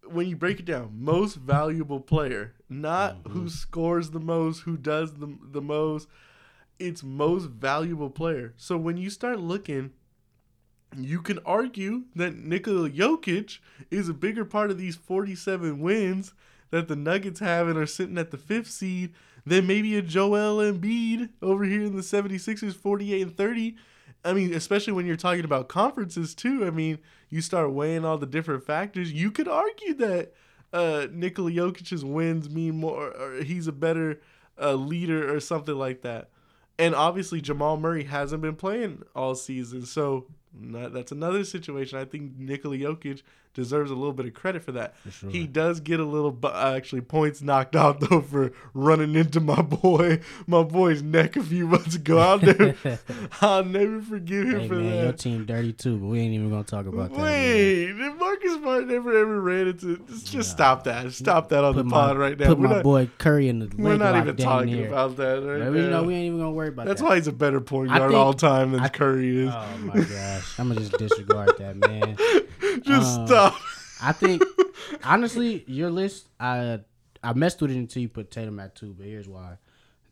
when 0.05 0.27
you 0.27 0.37
break 0.37 0.61
it 0.61 0.65
down, 0.65 0.93
most 0.95 1.37
valuable 1.37 2.01
player, 2.01 2.55
not 2.69 3.19
who 3.29 3.49
scores 3.49 4.11
the 4.11 4.21
most, 4.21 4.61
who 4.61 4.77
does 4.77 5.15
the 5.15 5.37
the 5.43 5.63
most, 5.63 6.09
it's 6.79 7.03
most 7.03 7.47
valuable 7.47 8.11
player. 8.11 8.55
So 8.57 8.77
when 8.77 8.97
you 8.97 9.11
start 9.11 9.41
looking, 9.41 9.93
you 10.97 11.21
can 11.21 11.39
argue 11.45 12.05
that 12.15 12.37
Nikola 12.37 12.91
Jokic 12.91 13.59
is 13.91 14.09
a 14.09 14.15
bigger 14.15 14.45
part 14.45 14.71
of 14.71 14.79
these 14.79 14.97
47 14.97 15.81
wins 15.81 16.35
that 16.71 16.89
the 16.89 16.97
Nuggets 16.97 17.41
have 17.41 17.69
and 17.69 17.79
are 17.79 17.87
sitting 17.87 18.19
at 18.19 18.31
the 18.31 18.37
fifth 18.37 18.71
seed 18.71 19.15
than 19.45 19.67
maybe 19.67 19.97
a 19.97 20.03
Joel 20.03 20.59
Embiid 20.59 21.31
over 21.43 21.65
here 21.65 21.83
in 21.83 21.97
the 21.97 22.03
76ers 22.03 22.75
48 22.75 23.23
and 23.23 23.37
30. 23.37 23.77
I 24.25 24.33
mean, 24.33 24.53
especially 24.53 24.93
when 24.93 25.07
you're 25.07 25.17
talking 25.17 25.45
about 25.45 25.69
conferences 25.69 26.35
too. 26.35 26.67
I 26.67 26.71
mean, 26.71 26.99
you 27.31 27.41
start 27.41 27.73
weighing 27.73 28.05
all 28.05 28.19
the 28.19 28.27
different 28.27 28.65
factors. 28.65 29.13
You 29.13 29.31
could 29.31 29.49
argue 29.49 29.95
that 29.95 30.35
uh, 30.73 31.07
Nikola 31.11 31.51
Jokic's 31.51 32.05
wins 32.05 32.51
mean 32.51 32.77
more, 32.77 33.09
or 33.11 33.43
he's 33.43 33.67
a 33.67 33.73
better 33.73 34.21
uh, 34.61 34.75
leader 34.75 35.35
or 35.35 35.41
something 35.41 35.77
like 35.77 36.03
that. 36.03 36.31
And 36.79 36.95
obviously, 36.95 37.41
Jamal 37.41 37.77
Murray 37.77 38.05
hasn't 38.05 38.43
been 38.43 38.55
playing 38.55 39.03
all 39.15 39.35
season, 39.35 39.85
so 39.85 40.27
not, 40.53 40.93
that's 40.93 41.13
another 41.13 41.45
situation. 41.45 41.99
I 41.99 42.05
think 42.05 42.39
Nikola 42.39 42.77
Jokic 42.77 43.23
deserves 43.55 43.91
a 43.91 43.95
little 43.95 44.13
bit 44.13 44.27
of 44.27 44.35
credit 44.35 44.63
for 44.63 44.73
that. 44.73 44.95
sure. 45.11 45.31
He 45.31 45.47
does 45.47 45.81
get 45.81 45.99
a 46.01 46.05
little, 46.05 46.31
bu- 46.31 46.49
uh, 46.49 46.75
actually, 46.77 47.01
points 47.01 47.43
knocked 47.43 47.75
out 47.77 48.01
though 48.01 48.21
for 48.21 48.53
running 48.75 49.15
into 49.17 49.41
my 49.41 49.61
boy, 49.63 50.21
my 50.47 50.63
boy's 50.63 51.03
neck 51.03 51.37
a 51.37 51.43
few 51.43 51.67
months 51.67 51.95
ago. 51.97 52.19
I'll 52.19 52.39
never, 52.39 52.77
I'll 53.41 53.65
never 53.65 54.01
forgive 54.01 54.49
him 54.49 54.61
Hey 54.61 54.69
for 54.69 54.75
man, 54.77 54.91
that. 54.93 55.03
your 55.03 55.13
team 55.13 55.45
dirty 55.45 55.73
too, 55.73 55.99
but 55.99 56.07
we 56.07 56.21
ain't 56.21 56.35
even 56.35 56.51
gonna 56.51 56.63
talk 56.65 56.87
about 56.87 57.11
that. 57.11 57.19
man. 57.19 57.25
Wait, 57.25 57.87
did 57.93 58.15
Marcus 58.17 58.55
Smart 58.55 58.87
never 58.87 59.19
ever 59.19 59.41
ran 59.41 59.69
into? 59.69 59.97
Just, 60.25 60.51
stop 60.51 60.85
that. 60.85 61.13
Stop 61.13 61.49
that 61.49 61.65
on 61.65 61.75
the 61.77 61.85
pod 61.85 62.17
my, 62.17 62.23
right 62.23 62.39
now. 62.39 62.47
Put 62.49 62.59
We're 62.59 62.69
my 62.69 62.75
not, 62.77 62.83
boy 62.85 63.11
Curry 63.19 63.49
in 63.49 63.59
the 63.59 63.71
we're 63.77 63.97
not 63.97 64.17
even 64.17 64.37
talking 64.37 64.87
about 64.87 65.17
that 65.17 65.43
right 65.43 65.59
Man, 65.61 65.73
we, 65.73 65.83
you 65.83 65.91
know, 65.91 66.03
we 66.05 66.15
ain't 66.15 66.27
even 66.27 66.39
gonna 66.39 66.51
worry 66.53 66.69
about 66.69 66.87
That's 66.87 67.01
that. 67.01 67.05
That's 67.07 67.11
why 67.11 67.17
he's 67.17 67.27
a 67.27 67.33
better 67.33 67.61
point 67.61 67.89
guard 67.89 68.11
think- 68.11 68.15
all 68.15 68.33
time 68.35 68.73
than 68.73 68.81
I- 68.81 68.89
Curry 68.89 69.45
is. 69.47 69.53
Oh 69.53 69.79
my 69.83 69.95
gosh, 70.01 70.59
I'm 70.59 70.69
gonna 70.69 70.81
just 70.81 70.99
disregard 70.99 71.53
that, 71.59 71.77
man. 71.77 72.17
just 72.83 73.19
um, 73.21 73.27
stop. 73.27 73.38
I 74.03 74.13
think 74.13 74.43
honestly, 75.05 75.65
your 75.67 75.91
list, 75.91 76.29
I 76.39 76.81
I 77.23 77.33
messed 77.33 77.61
with 77.61 77.71
it 77.71 77.77
until 77.77 78.03
you 78.03 78.09
put 78.09 78.31
Tatum 78.31 78.61
at 78.61 78.75
two, 78.75 78.95
but 78.97 79.07
here's 79.07 79.29
why. 79.29 79.59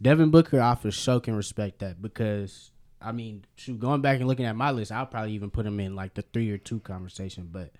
Devin 0.01 0.31
Booker, 0.31 0.61
I 0.61 0.75
for 0.75 0.91
sure 0.91 1.21
can 1.21 1.35
respect 1.35 1.79
that 1.81 2.03
because 2.03 2.71
I 3.01 3.13
mean, 3.13 3.45
shoot, 3.57 3.79
going 3.79 4.01
back 4.01 4.19
and 4.19 4.27
looking 4.27 4.47
at 4.47 4.57
my 4.57 4.71
list, 4.71 4.93
I'll 4.93 5.07
probably 5.07 5.33
even 5.33 5.51
put 5.51 5.67
him 5.67 5.81
in 5.81 5.95
like 5.95 6.15
the 6.15 6.23
three 6.23 6.51
or 6.51 6.59
two 6.59 6.81
conversation. 6.81 7.49
But 7.51 7.73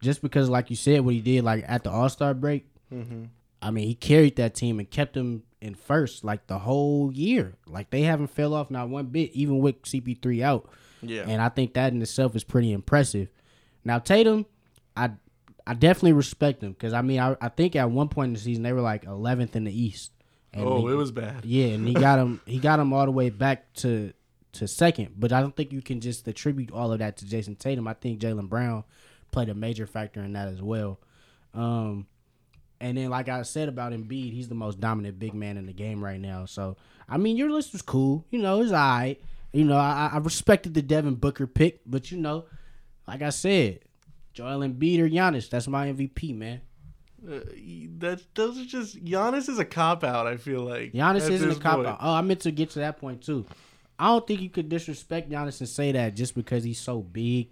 just 0.00 0.22
because, 0.22 0.48
like 0.48 0.70
you 0.70 0.76
said, 0.76 1.02
what 1.02 1.14
he 1.14 1.20
did 1.20 1.44
like 1.44 1.64
at 1.66 1.84
the 1.84 1.90
All 1.90 2.08
Star 2.08 2.34
break, 2.34 2.66
Mm-hmm. 2.92 3.24
I 3.62 3.70
mean, 3.70 3.86
he 3.86 3.94
carried 3.94 4.36
that 4.36 4.54
team 4.54 4.78
and 4.78 4.90
kept 4.90 5.14
them 5.14 5.42
in 5.60 5.74
first 5.74 6.24
like 6.24 6.46
the 6.46 6.58
whole 6.58 7.12
year. 7.12 7.54
Like 7.66 7.90
they 7.90 8.02
haven't 8.02 8.28
fell 8.28 8.54
off 8.54 8.70
not 8.70 8.88
one 8.88 9.06
bit, 9.06 9.32
even 9.32 9.58
with 9.58 9.82
CP3 9.82 10.42
out. 10.42 10.68
Yeah. 11.02 11.24
And 11.26 11.40
I 11.42 11.48
think 11.50 11.74
that 11.74 11.92
in 11.92 12.00
itself 12.00 12.34
is 12.34 12.44
pretty 12.44 12.72
impressive. 12.72 13.28
Now 13.84 13.98
Tatum, 13.98 14.46
I 15.04 15.10
I 15.66 15.74
definitely 15.74 16.12
respect 16.14 16.62
him 16.62 16.72
because 16.72 16.92
I 16.92 17.02
mean 17.02 17.20
I, 17.20 17.36
I 17.40 17.48
think 17.48 17.76
at 17.76 17.90
one 17.90 18.08
point 18.08 18.28
in 18.28 18.34
the 18.34 18.40
season 18.40 18.62
they 18.62 18.72
were 18.72 18.80
like 18.80 19.04
11th 19.04 19.54
in 19.56 19.64
the 19.64 19.72
East. 19.82 20.12
And 20.52 20.64
oh, 20.66 20.86
he- 20.86 20.92
it 20.92 20.96
was 20.96 21.12
bad. 21.12 21.44
yeah, 21.44 21.66
and 21.74 21.86
he 21.86 21.94
got 22.08 22.18
him 22.18 22.40
he 22.46 22.58
got 22.58 22.80
him 22.80 22.92
all 22.92 23.04
the 23.04 23.10
way 23.12 23.30
back 23.30 23.72
to 23.74 24.12
to 24.52 24.66
second. 24.66 25.14
But 25.16 25.32
I 25.32 25.40
don't 25.40 25.54
think 25.54 25.72
you 25.72 25.80
can 25.82 26.00
just 26.00 26.26
attribute 26.26 26.72
all 26.72 26.92
of 26.92 26.98
that 26.98 27.16
to 27.18 27.24
Jayson 27.24 27.56
Tatum. 27.56 27.86
I 27.86 27.94
think 27.94 28.20
Jaylen 28.20 28.48
Brown 28.48 28.82
played 29.30 29.48
a 29.48 29.54
major 29.54 29.86
factor 29.86 30.20
in 30.22 30.32
that 30.32 30.48
as 30.48 30.60
well. 30.60 30.98
Um, 31.54 32.06
and 32.80 32.96
then 32.98 33.10
like 33.10 33.28
I 33.28 33.42
said 33.42 33.68
about 33.68 33.92
Embiid, 33.92 34.32
he's 34.32 34.48
the 34.48 34.54
most 34.56 34.80
dominant 34.80 35.18
big 35.20 35.34
man 35.34 35.56
in 35.56 35.66
the 35.66 35.72
game 35.72 36.02
right 36.02 36.20
now. 36.20 36.46
So 36.46 36.76
I 37.08 37.16
mean, 37.16 37.36
your 37.36 37.50
list 37.50 37.72
was 37.72 37.82
cool. 37.82 38.24
You 38.30 38.40
know, 38.40 38.60
it's 38.60 38.72
alright. 38.72 39.20
You 39.52 39.64
know, 39.64 39.76
I, 39.76 40.10
I 40.14 40.18
respected 40.18 40.74
the 40.74 40.82
Devin 40.82 41.16
Booker 41.16 41.46
pick, 41.46 41.80
but 41.86 42.10
you 42.10 42.18
know, 42.18 42.44
like 43.06 43.20
I 43.22 43.30
said, 43.30 43.80
Joel 44.32 44.60
Embiid 44.60 45.00
or 45.00 45.08
Giannis, 45.08 45.50
that's 45.50 45.68
my 45.68 45.92
MVP, 45.92 46.36
man. 46.36 46.60
Uh, 47.22 47.40
that 47.98 48.22
those 48.34 48.58
are 48.58 48.64
just 48.64 49.04
Giannis 49.04 49.48
is 49.48 49.58
a 49.58 49.64
cop 49.64 50.02
out. 50.04 50.26
I 50.26 50.38
feel 50.38 50.62
like 50.62 50.92
Giannis 50.92 51.28
isn't 51.28 51.50
a 51.50 51.56
cop 51.56 51.76
point. 51.76 51.88
out. 51.88 51.98
Oh, 52.00 52.14
I 52.14 52.22
meant 52.22 52.40
to 52.40 52.50
get 52.50 52.70
to 52.70 52.78
that 52.78 52.98
point 52.98 53.22
too. 53.22 53.44
I 53.98 54.06
don't 54.06 54.26
think 54.26 54.40
you 54.40 54.48
could 54.48 54.70
disrespect 54.70 55.30
Giannis 55.30 55.60
and 55.60 55.68
say 55.68 55.92
that 55.92 56.14
just 56.14 56.34
because 56.34 56.64
he's 56.64 56.80
so 56.80 57.00
big, 57.00 57.50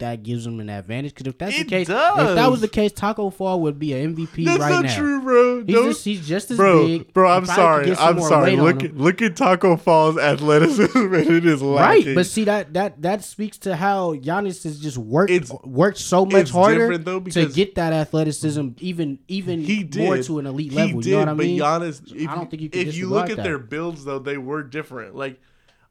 that 0.00 0.22
gives 0.22 0.44
him 0.46 0.60
an 0.60 0.68
advantage. 0.68 1.14
Because 1.14 1.28
if 1.28 1.38
that's 1.38 1.54
It 1.58 1.64
the 1.64 1.70
case, 1.70 1.86
does. 1.86 2.28
if 2.30 2.34
that 2.34 2.50
was 2.50 2.60
the 2.60 2.68
case, 2.68 2.92
Tacko 2.92 3.30
Fall 3.32 3.60
would 3.62 3.78
be 3.78 3.92
an 3.94 4.14
MVP 4.16 4.44
That's 4.44 4.58
right 4.60 4.70
not 4.72 4.84
now. 4.84 4.96
true, 4.96 5.20
bro. 5.22 5.64
He's 5.64 5.74
just 5.76 6.04
he's 6.04 6.26
just 6.28 6.50
as 6.50 6.56
bro, 6.56 6.86
big. 6.86 7.12
bro, 7.14 7.30
I'm 7.30 7.46
sorry. 7.46 7.94
I'm 7.96 8.20
sorry. 8.20 8.56
Look 8.56 8.82
at 8.82 8.96
look 8.96 9.22
at 9.22 9.36
Tacko 9.36 9.76
Fall's 9.80 10.18
athleticism, 10.50 10.98
and 10.98 11.14
it 11.14 11.46
is 11.46 11.62
lacking. 11.62 12.06
Right, 12.06 12.14
but 12.14 12.26
see 12.26 12.44
that 12.44 12.74
that 12.74 13.00
that 13.02 13.24
speaks 13.24 13.56
to 13.58 13.76
how 13.76 14.14
Giannis 14.16 14.64
has 14.64 14.78
just 14.80 14.98
worked 14.98 15.30
It's- 15.30 15.52
worked 15.64 15.98
so 15.98 16.26
much 16.26 16.50
harder 16.50 16.98
though, 16.98 17.20
to 17.20 17.46
get 17.48 17.74
that 17.76 17.92
athleticism 17.92 18.68
even 18.78 19.18
even 19.28 19.60
he 19.60 19.82
did 19.84 20.02
more 20.04 20.18
to 20.18 20.38
an 20.38 20.46
elite 20.46 20.72
He 20.72 20.76
level. 20.76 21.00
did, 21.00 21.06
you 21.10 21.12
know 21.14 21.18
what 21.20 21.28
I 21.28 21.32
but 21.34 21.46
mean? 21.46 21.60
Giannis, 21.60 22.14
if 22.14 22.28
I 22.28 22.34
don't 22.34 22.50
think 22.50 22.62
you 22.62 22.70
can 22.70 22.80
if 22.88 22.96
you 22.96 23.08
look 23.08 23.30
at 23.30 23.36
that. 23.36 23.42
their 23.44 23.58
builds 23.58 24.04
though, 24.04 24.18
they 24.18 24.38
were 24.38 24.62
different. 24.62 25.14
Like, 25.14 25.40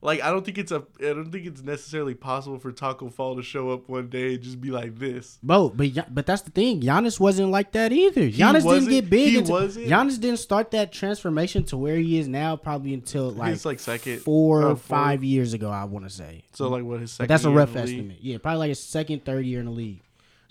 like 0.02 0.22
I 0.22 0.30
don't 0.30 0.44
think 0.44 0.56
it's 0.58 0.72
a, 0.72 0.82
I 1.00 1.12
don't 1.12 1.30
think 1.30 1.46
it's 1.46 1.62
necessarily 1.62 2.14
possible 2.14 2.58
for 2.58 2.72
Tacko 2.72 3.12
Fall 3.12 3.36
to 3.36 3.42
show 3.42 3.70
up 3.70 3.88
one 3.88 4.08
day 4.08 4.34
and 4.34 4.42
just 4.42 4.60
be 4.60 4.70
like 4.70 4.98
this. 4.98 5.38
Bro, 5.42 5.70
but 5.76 5.88
but 6.14 6.24
that's 6.26 6.42
the 6.42 6.50
thing. 6.50 6.80
Giannis 6.80 7.20
wasn't 7.20 7.50
like 7.50 7.72
that 7.72 7.92
either. 7.92 8.22
Giannis 8.30 8.62
didn't 8.68 8.88
get 8.88 9.10
big. 9.10 9.28
he 9.32 9.38
until- 9.38 9.56
wasn't? 9.56 9.86
Giannis 9.88 10.18
didn't 10.18 10.38
start 10.38 10.70
that 10.70 10.90
transformation 10.92 11.64
to 11.64 11.76
where 11.76 11.96
he 11.96 12.18
is 12.18 12.28
now 12.28 12.56
probably 12.56 12.94
until 12.94 13.30
like, 13.30 13.50
His, 13.50 13.66
like, 13.66 13.78
second- 13.80 14.20
four 14.20 14.62
uh, 14.62 14.66
oh, 14.66 14.70
or 14.70 14.76
four. 14.76 14.96
five 14.98 15.22
years 15.22 15.52
ago. 15.52 15.70
I 15.70 15.84
want 15.84 16.06
to 16.06 16.10
say. 16.10 16.44
So 16.54 16.68
like 16.68 16.84
what 16.84 17.00
his 17.00 17.12
second? 17.12 17.24
But 17.28 17.34
that's 17.34 17.44
a 17.44 17.50
rough 17.50 17.72
the 17.74 17.80
estimate. 17.80 18.18
Yeah, 18.22 18.38
probably 18.38 18.58
like 18.60 18.68
his 18.70 18.80
second, 18.82 19.24
third 19.24 19.44
year 19.44 19.60
in 19.60 19.66
the 19.66 19.72
league. 19.72 20.00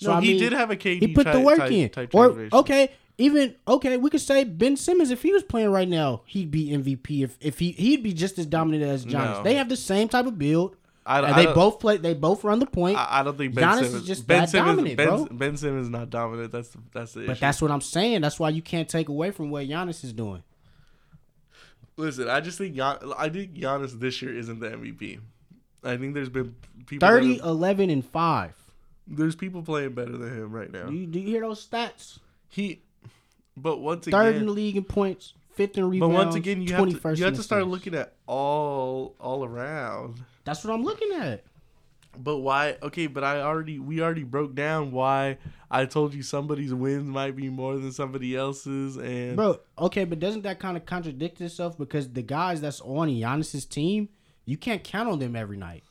No, 0.02 0.20
he 0.22 0.38
did 0.40 0.54
have 0.54 0.72
a 0.72 0.76
KD. 0.78 1.00
He 1.00 1.08
put 1.10 1.26
the 1.26 1.34
type- 1.34 1.44
work 1.44 1.58
type- 1.58 1.72
in. 1.72 1.90
type 1.90 2.16
or 2.16 2.26
transformation. 2.28 2.58
okay, 2.60 2.92
even 3.20 3.56
okay, 3.68 3.98
we 3.98 4.10
could 4.10 4.22
say 4.22 4.46
Ben 4.46 4.78
Simmons 4.78 5.12
if 5.12 5.22
he 5.22 5.32
was 5.34 5.44
playing 5.44 5.70
right 5.72 5.88
now, 5.88 6.22
he'd 6.26 6.50
be 6.50 6.70
MVP. 6.70 7.22
If 7.22 7.38
if 7.42 7.60
he 7.60 7.72
he'd 7.74 8.02
be 8.02 8.14
just 8.14 8.40
as 8.40 8.46
dominant 8.46 8.84
as 8.84 9.06
Giannis. 9.06 9.38
No. 9.38 9.44
They 9.44 9.56
have 9.56 9.70
the 9.70 9.76
same 9.76 10.08
type 10.08 10.26
of 10.26 10.40
build. 10.40 10.78
I, 11.06 11.18
and 11.20 11.28
I 11.28 11.46
they 11.46 11.54
both 11.54 11.80
play. 11.80 11.98
They 11.98 12.14
both 12.14 12.44
run 12.44 12.60
the 12.60 12.66
point. 12.66 12.98
I, 12.98 13.20
I 13.20 13.24
don't 13.24 13.38
think 13.38 13.56
Ben 13.56 13.64
Giannis 13.64 13.94
is 13.94 14.04
just 14.06 14.26
ben 14.26 14.42
that 14.42 14.50
Simmons, 14.50 14.78
dominant, 14.78 14.98
ben, 14.98 15.08
bro. 15.08 15.26
Ben 15.26 15.58
Simmons 15.58 15.86
is 15.86 15.90
not 15.90 16.10
dominant. 16.10 16.52
That's 16.52 16.72
that's 16.94 17.14
the 17.14 17.26
but 17.26 17.40
that's 17.40 17.62
what 17.62 17.72
I'm 17.72 17.82
saying. 17.82 18.22
That's 18.22 18.40
why 18.40 18.50
you 18.50 18.62
can't 18.62 18.88
take 18.88 19.10
away 19.10 19.32
from 19.32 19.50
what 19.50 19.68
Giannis 19.68 20.04
is 20.04 20.14
doing. 20.14 20.44
Listen, 21.98 22.30
I 22.30 22.40
just 22.40 22.58
think 22.58 22.76
Gian, 22.76 22.98
I 23.18 23.28
think 23.28 23.54
Giannis 23.56 24.00
this 24.00 24.22
year 24.22 24.34
isn't 24.34 24.60
the 24.62 24.70
MVP. 24.70 25.20
I 25.84 25.98
think 25.98 26.14
there's 26.14 26.30
been 26.30 26.56
people. 26.86 27.06
that 27.06 27.14
30, 27.16 27.38
have- 27.38 27.46
11, 27.46 27.90
and 27.90 28.06
five. 28.06 28.56
there's 29.08 29.36
people 29.36 29.62
playing 29.62 29.94
better 29.94 30.18
than 30.18 30.34
him 30.34 30.52
right 30.52 30.72
now. 30.72 30.86
Do 30.86 30.94
you, 30.94 31.06
do 31.06 31.20
you 31.20 31.28
hear 31.28 31.42
those 31.42 31.66
stats? 31.68 32.20
He, 32.48 32.82
but 33.62 33.80
once 33.80 34.08
again, 34.08 34.20
Third 34.20 34.36
in 34.36 34.46
the 34.46 34.52
league 34.52 34.78
in 34.78 34.84
points, 34.84 35.34
fifth 35.54 35.78
in 35.78 35.84
but 35.84 35.90
rebounds. 35.90 36.16
once 36.16 36.36
again, 36.36 36.62
you 36.62 36.74
have 36.74 36.90
to 36.90 36.96
21st 36.96 37.18
you 37.18 37.26
have 37.26 37.36
to 37.36 37.44
start 37.44 37.62
assists. 37.62 37.72
looking 37.72 37.96
at 37.96 38.14
all 38.28 39.16
all 39.20 39.44
around. 39.44 40.22
That's 40.46 40.64
what 40.64 40.74
I'm 40.74 40.84
looking 40.84 41.12
at. 41.14 41.44
But 42.18 42.38
why? 42.38 42.78
Okay, 42.82 43.08
but 43.08 43.24
I 43.24 43.42
already 43.42 43.80
we 43.80 44.02
already 44.02 44.24
broke 44.24 44.56
down 44.56 44.92
why 44.92 45.38
I 45.70 45.86
told 45.86 46.14
you 46.14 46.24
somebody's 46.24 46.74
wins 46.74 47.08
might 47.08 47.36
be 47.36 47.50
more 47.50 47.78
than 47.78 47.92
somebody 47.92 48.36
else's, 48.36 48.98
and 48.98 49.36
Bro, 49.36 49.60
okay, 49.78 50.04
but 50.06 50.20
doesn't 50.20 50.42
that 50.42 50.60
kind 50.60 50.76
of 50.76 50.86
contradict 50.86 51.40
itself? 51.42 51.78
Because 51.78 52.10
the 52.10 52.24
guys 52.24 52.62
that's 52.62 52.82
on 52.82 53.08
Giannis's 53.10 53.66
team, 53.66 54.10
you 54.46 54.58
can't 54.58 54.84
count 54.84 55.08
on 55.08 55.20
them 55.20 55.36
every 55.36 55.58
night. 55.58 55.84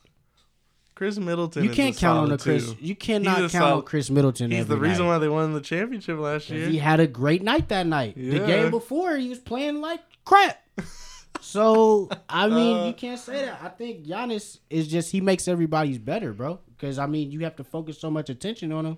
Khris 0.99 1.17
Middleton. 1.17 1.63
You 1.63 1.69
can't 1.69 1.95
a 1.95 1.99
count 1.99 2.19
on 2.19 2.29
the 2.29 2.37
Chris. 2.37 2.73
too. 2.73 2.77
You 2.81 2.93
cannot 2.93 3.49
count 3.51 3.71
a 3.71 3.75
on 3.75 3.81
Khris 3.83 4.09
Middleton. 4.09 4.51
He's 4.51 4.67
the 4.67 4.75
reason 4.75 5.05
night. 5.05 5.11
why 5.13 5.17
they 5.19 5.29
won 5.29 5.53
the 5.53 5.61
championship 5.61 6.19
last 6.19 6.49
year. 6.49 6.67
He 6.67 6.77
had 6.77 6.99
a 6.99 7.07
great 7.07 7.41
night 7.41 7.69
that 7.69 7.87
night. 7.87 8.15
The 8.17 8.39
game 8.39 8.69
before, 8.69 9.15
he 9.15 9.29
was 9.29 9.39
playing 9.39 9.79
like 9.79 10.01
crap. 10.25 10.61
so 11.39 12.09
I 12.27 12.49
mean, 12.49 12.77
Uh, 12.79 12.85
you 12.87 12.93
can't 12.93 13.17
say 13.17 13.45
that. 13.45 13.61
I 13.63 13.69
think 13.69 14.05
Giannis 14.05 14.59
is 14.69 14.89
just 14.89 15.09
he 15.13 15.21
makes 15.21 15.47
everybody's 15.47 15.99
better, 15.99 16.33
bro. 16.33 16.59
Because 16.75 16.99
I 16.99 17.05
mean, 17.05 17.31
you 17.31 17.39
have 17.45 17.55
to 17.55 17.63
focus 17.63 17.97
so 17.97 18.11
much 18.11 18.29
attention 18.29 18.73
on 18.73 18.85
him. 18.85 18.97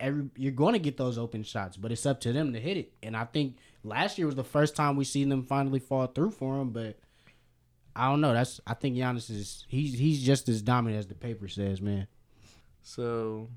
Every 0.00 0.24
you're 0.36 0.50
going 0.50 0.72
to 0.72 0.80
get 0.80 0.96
those 0.96 1.16
open 1.16 1.44
shots, 1.44 1.76
but 1.76 1.92
it's 1.92 2.06
up 2.06 2.20
to 2.22 2.32
them 2.32 2.52
to 2.54 2.58
hit 2.58 2.76
it. 2.76 2.92
And 3.04 3.16
I 3.16 3.24
think 3.24 3.56
last 3.84 4.18
year 4.18 4.26
was 4.26 4.34
the 4.34 4.42
first 4.42 4.74
time 4.74 4.96
we 4.96 5.04
seen 5.04 5.28
them 5.28 5.44
finally 5.44 5.78
fall 5.78 6.08
through 6.08 6.32
for 6.32 6.60
him. 6.60 6.70
But 6.70 6.98
I 7.98 8.08
don't 8.08 8.20
know. 8.20 8.32
That's 8.32 8.60
I 8.66 8.74
think 8.74 8.96
Giannis 8.96 9.30
is 9.30 9.64
he's 9.68 9.98
he's 9.98 10.22
just 10.22 10.48
as 10.48 10.62
dominant 10.62 11.00
as 11.00 11.06
the 11.06 11.14
paper 11.14 11.48
says, 11.48 11.80
man. 11.80 12.06
So, 12.82 13.48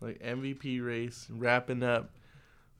like 0.00 0.18
MVP 0.20 0.84
race 0.84 1.26
wrapping 1.30 1.82
up, 1.82 2.10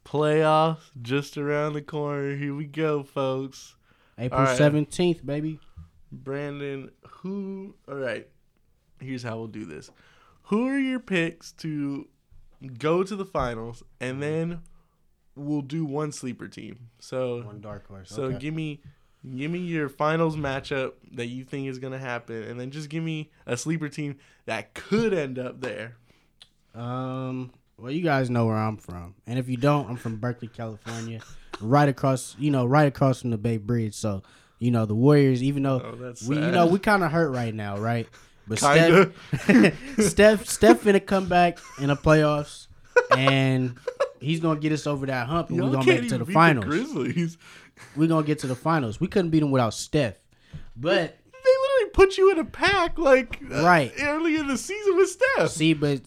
playoffs 0.04 0.90
just 1.00 1.38
around 1.38 1.74
the 1.74 1.82
corner. 1.82 2.34
Here 2.36 2.54
we 2.54 2.64
go, 2.66 3.02
folks. 3.02 3.76
April 4.18 4.40
All 4.40 4.46
right. 4.46 4.56
seventeenth, 4.58 5.24
baby. 5.24 5.60
Brandon, 6.12 6.90
who? 7.08 7.74
All 7.88 7.94
right. 7.94 8.26
Here's 9.00 9.22
how 9.22 9.38
we'll 9.38 9.46
do 9.46 9.64
this. 9.64 9.90
Who 10.44 10.66
are 10.68 10.78
your 10.78 10.98
picks 11.00 11.52
to 11.52 12.08
go 12.78 13.02
to 13.02 13.16
the 13.16 13.24
finals, 13.24 13.82
and 14.00 14.22
then 14.22 14.60
we'll 15.36 15.62
do 15.62 15.84
one 15.84 16.12
sleeper 16.12 16.48
team. 16.48 16.90
So, 16.98 17.42
One 17.42 17.60
dark 17.60 17.86
horse. 17.86 18.10
so 18.10 18.24
okay. 18.24 18.38
give 18.38 18.54
me, 18.54 18.82
give 19.36 19.50
me 19.50 19.58
your 19.58 19.88
finals 19.88 20.36
matchup 20.36 20.92
that 21.12 21.26
you 21.26 21.44
think 21.44 21.68
is 21.68 21.78
gonna 21.78 21.98
happen, 21.98 22.42
and 22.44 22.58
then 22.58 22.70
just 22.70 22.88
give 22.88 23.02
me 23.02 23.30
a 23.46 23.56
sleeper 23.56 23.88
team 23.88 24.16
that 24.46 24.74
could 24.74 25.12
end 25.12 25.38
up 25.38 25.60
there. 25.60 25.96
Um, 26.74 27.50
well, 27.76 27.90
you 27.90 28.02
guys 28.02 28.30
know 28.30 28.46
where 28.46 28.56
I'm 28.56 28.76
from, 28.76 29.14
and 29.26 29.38
if 29.38 29.48
you 29.48 29.56
don't, 29.56 29.88
I'm 29.88 29.96
from 29.96 30.16
Berkeley, 30.16 30.48
California, 30.48 31.20
right 31.60 31.88
across, 31.88 32.36
you 32.38 32.50
know, 32.50 32.64
right 32.66 32.86
across 32.86 33.20
from 33.20 33.30
the 33.30 33.38
Bay 33.38 33.56
Bridge. 33.56 33.94
So, 33.94 34.22
you 34.58 34.70
know, 34.70 34.86
the 34.86 34.94
Warriors, 34.94 35.42
even 35.42 35.62
though 35.62 35.80
Oh, 35.80 36.14
we, 36.28 36.36
you 36.36 36.50
know, 36.52 36.66
we 36.66 36.78
kind 36.78 37.02
of 37.02 37.10
hurt 37.10 37.30
right 37.30 37.54
now, 37.54 37.78
right? 37.78 38.06
But 38.46 38.58
Kinda. 38.60 39.12
Steph, 39.38 39.98
Steph, 39.98 40.46
Steph 40.46 40.82
finna 40.82 41.04
come 41.04 41.28
back 41.28 41.58
in 41.80 41.88
the 41.88 41.96
playoffs, 41.96 42.66
and 43.16 43.76
he's 44.20 44.40
gonna 44.40 44.60
get 44.60 44.72
us 44.72 44.86
over 44.86 45.06
that 45.06 45.26
hump, 45.26 45.48
and 45.48 45.58
Y'all 45.58 45.66
we're 45.68 45.74
gonna 45.74 45.86
make 45.86 46.04
it 46.04 46.08
to 46.10 46.18
the 46.18 46.26
finals. 46.26 46.64
Grizzlies. 46.66 47.38
We're 47.96 48.08
gonna 48.08 48.26
get 48.26 48.38
to 48.40 48.46
the 48.46 48.54
finals. 48.56 49.00
We 49.00 49.08
couldn't 49.08 49.30
beat 49.30 49.40
them 49.40 49.50
without 49.50 49.74
Steph, 49.74 50.16
but 50.76 51.16
They 51.32 51.50
literally 51.62 51.90
put 51.92 52.18
you 52.18 52.30
in 52.32 52.38
a 52.38 52.44
pack 52.44 52.98
like 52.98 53.40
uh, 53.52 53.62
Right. 53.64 53.92
early 54.00 54.36
in 54.36 54.46
the 54.46 54.58
season 54.58 54.96
with 54.96 55.08
Steph. 55.10 55.50
See, 55.50 55.74
but 55.74 56.00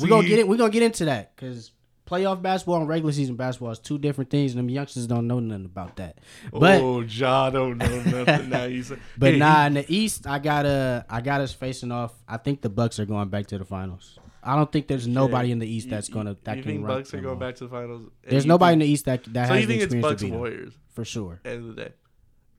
we're 0.00 0.08
gonna 0.08 0.28
get 0.28 0.38
it. 0.38 0.46
We're 0.48 0.56
gonna 0.58 0.70
get 0.70 0.82
into 0.82 1.06
that 1.06 1.34
because 1.34 1.72
playoff 2.06 2.40
basketball 2.40 2.76
and 2.80 2.88
regular 2.88 3.12
season 3.12 3.34
basketball 3.34 3.72
is 3.72 3.78
two 3.80 3.98
different 3.98 4.30
things, 4.30 4.52
and 4.52 4.58
them 4.60 4.68
youngsters 4.68 5.06
don't 5.08 5.26
know 5.26 5.40
nothing 5.40 5.64
about 5.64 5.96
that. 5.96 6.18
But 6.52 6.80
oh, 6.80 7.00
Ja 7.00 7.50
don't 7.50 7.78
know 7.78 8.02
nothing 8.02 8.48
now. 8.50 8.64
You 8.64 8.82
say, 8.82 8.96
but 9.18 9.32
Hey, 9.32 9.38
nah, 9.38 9.66
in 9.66 9.74
the 9.74 9.84
East, 9.92 10.26
I 10.26 10.38
got 10.38 10.66
uh, 10.66 11.02
I 11.10 11.20
got 11.20 11.40
us 11.40 11.52
facing 11.52 11.90
off. 11.90 12.12
I 12.28 12.36
think 12.36 12.60
the 12.60 12.68
Bucks 12.68 13.00
are 13.00 13.06
going 13.06 13.28
back 13.28 13.46
to 13.48 13.58
the 13.58 13.64
finals. 13.64 14.18
I 14.46 14.54
don't 14.56 14.70
think 14.70 14.86
there's 14.86 15.08
nobody 15.08 15.50
in 15.50 15.58
the 15.58 15.66
East 15.66 15.90
that's 15.90 16.08
gonna 16.08 16.30
you- 16.30 16.36
that 16.44 16.56
you 16.58 16.62
can 16.62 16.72
think 16.72 16.86
run 16.86 16.98
Bucks 16.98 17.12
are 17.12 17.20
going 17.20 17.38
back 17.38 17.56
to 17.56 17.64
the 17.64 17.70
finals? 17.70 18.10
There's 18.22 18.44
you 18.44 18.48
nobody 18.48 18.72
in 18.74 18.78
the 18.78 18.86
East 18.86 19.04
that 19.06 19.24
that 19.34 19.48
So 19.48 19.54
has 19.54 19.62
you 19.62 19.66
think 19.66 19.80
the 19.80 19.84
it's 19.86 19.94
experience 19.94 20.08
Bucks 20.12 20.20
to 20.20 20.26
beat 20.26 20.30
them, 20.30 20.38
Warriors? 20.38 20.74
for 20.94 21.04
sure. 21.04 21.40
End 21.44 21.68
of 21.68 21.74
the 21.76 21.82
day. 21.84 21.92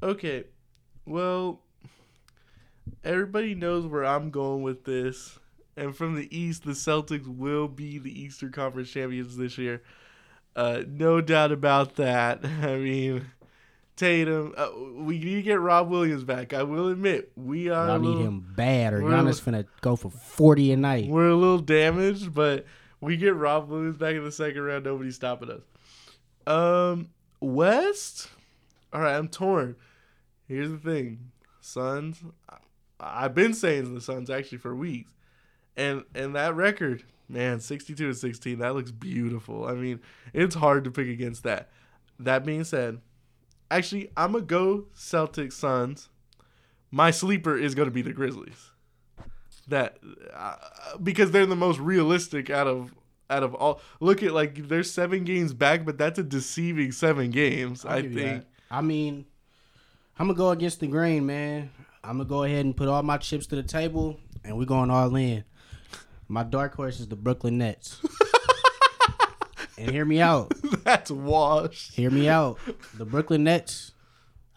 Okay. 0.04 0.44
Well, 1.06 1.62
everybody 3.04 3.56
knows 3.56 3.86
where 3.86 4.06
I'm 4.06 4.30
going 4.30 4.62
with 4.64 4.84
this. 4.86 5.40
And 5.76 5.96
from 5.96 6.16
the 6.16 6.36
East, 6.36 6.66
the 6.66 6.72
Celtics 6.72 7.28
will 7.28 7.68
be 7.68 8.00
the 8.00 8.12
Eastern 8.22 8.52
Conference 8.52 8.90
champions 8.90 9.38
this 9.38 9.58
year. 9.58 9.84
Uh, 10.56 10.82
no 10.88 11.22
doubt 11.22 11.52
about 11.52 11.96
that. 11.96 12.44
I 12.64 12.76
mean, 12.78 13.28
Tatum. 13.98 14.54
Uh, 14.56 14.70
we 14.96 15.18
need 15.20 15.36
to 15.36 15.42
get 15.42 15.60
Rob 15.60 15.90
Williams 15.90 16.24
back. 16.24 16.54
I 16.54 16.64
will 16.64 16.88
admit, 16.90 17.32
we 17.36 17.70
are. 17.70 17.88
Y'all 17.88 18.00
need 18.00 18.20
him 18.24 18.54
bad, 18.56 18.94
or 18.94 19.02
Giannis 19.02 19.42
finna 19.42 19.66
go 19.82 19.96
for 19.96 20.10
forty 20.10 20.72
a 20.72 20.78
night. 20.78 21.10
We're 21.10 21.30
a 21.30 21.36
little 21.36 21.60
damaged, 21.60 22.34
but 22.34 22.66
we 23.02 23.18
get 23.18 23.36
Rob 23.36 23.68
Williams 23.70 23.98
back 23.98 24.16
in 24.16 24.24
the 24.24 24.32
second 24.32 24.62
round. 24.62 24.86
Nobody's 24.86 25.16
stopping 25.16 25.50
us. 25.52 25.62
Um, 26.46 27.10
West. 27.42 28.30
All 28.94 29.02
right, 29.02 29.16
I'm 29.18 29.28
torn. 29.28 29.76
Here's 30.48 30.72
the 30.72 30.78
thing, 30.78 31.32
Suns. 31.60 32.24
I- 32.50 32.58
I've 33.00 33.36
been 33.36 33.54
saying 33.54 33.94
the 33.94 34.02
Suns 34.02 34.30
actually 34.30 34.58
for 34.60 34.76
weeks, 34.76 35.14
and 35.76 36.04
and 36.16 36.36
that 36.36 36.56
record, 36.56 37.04
man, 37.30 37.60
62 37.60 38.06
and 38.06 38.18
16. 38.18 38.60
That 38.60 38.74
looks 38.74 38.90
beautiful. 38.92 39.66
I 39.68 39.74
mean, 39.74 40.00
it's 40.34 40.56
hard 40.56 40.84
to 40.86 40.92
pick 40.92 41.08
against 41.08 41.44
that. 41.44 41.70
That 42.20 42.44
being 42.44 42.64
said, 42.64 43.00
actually, 43.70 44.10
I'm 44.18 44.34
gonna 44.34 44.46
go 44.46 44.86
Celtics 44.96 45.54
Suns. 45.54 46.10
My 46.92 47.12
sleeper 47.12 47.58
is 47.58 47.76
gonna 47.76 47.92
be 47.92 48.02
the 48.02 48.14
Grizzlies 48.14 48.72
that 49.68 49.98
uh, 50.34 50.56
because 51.04 51.32
they're 51.32 51.46
the 51.46 51.56
most 51.56 51.80
realistic 51.80 52.50
out 52.50 52.68
of 52.68 52.94
out 53.30 53.44
of 53.44 53.54
all. 53.54 53.82
Look 54.00 54.24
at 54.24 54.32
like 54.32 54.68
they're 54.68 54.84
seven 54.84 55.24
games 55.24 55.54
back, 55.54 55.86
but 55.86 55.98
that's 55.98 56.20
a 56.20 56.24
deceiving 56.24 56.92
seven 56.92 57.32
games. 57.32 57.86
I'll 57.86 57.98
I 57.98 58.02
think. 58.02 58.16
that. 58.16 58.46
I 58.72 58.82
mean, 58.82 59.26
I'm 60.18 60.28
gonna 60.28 60.38
go 60.38 60.50
against 60.52 60.80
the 60.80 60.88
grain, 60.88 61.26
man. 61.26 61.70
I'm 62.04 62.18
gonna 62.18 62.30
go 62.30 62.44
ahead 62.44 62.66
and 62.66 62.76
put 62.76 62.88
all 62.88 63.04
my 63.04 63.18
chips 63.18 63.48
to 63.48 63.56
the 63.56 63.64
table, 63.64 64.20
and 64.44 64.58
we're 64.58 64.66
going 64.66 64.90
all 64.90 65.16
in. 65.16 65.44
My 66.30 66.44
dark 66.44 66.76
horse 66.76 67.00
is 67.00 67.08
the 67.08 67.16
Brooklyn 67.16 67.58
Nets. 67.58 68.02
and 69.78 69.92
hear 69.92 70.06
me 70.06 70.20
out. 70.22 70.54
that's 70.84 71.12
washed. 71.12 71.94
Hear 71.96 72.10
me 72.10 72.28
out. 72.30 72.60
The 72.98 73.06
Brooklyn 73.06 73.44
Nets. 73.44 73.92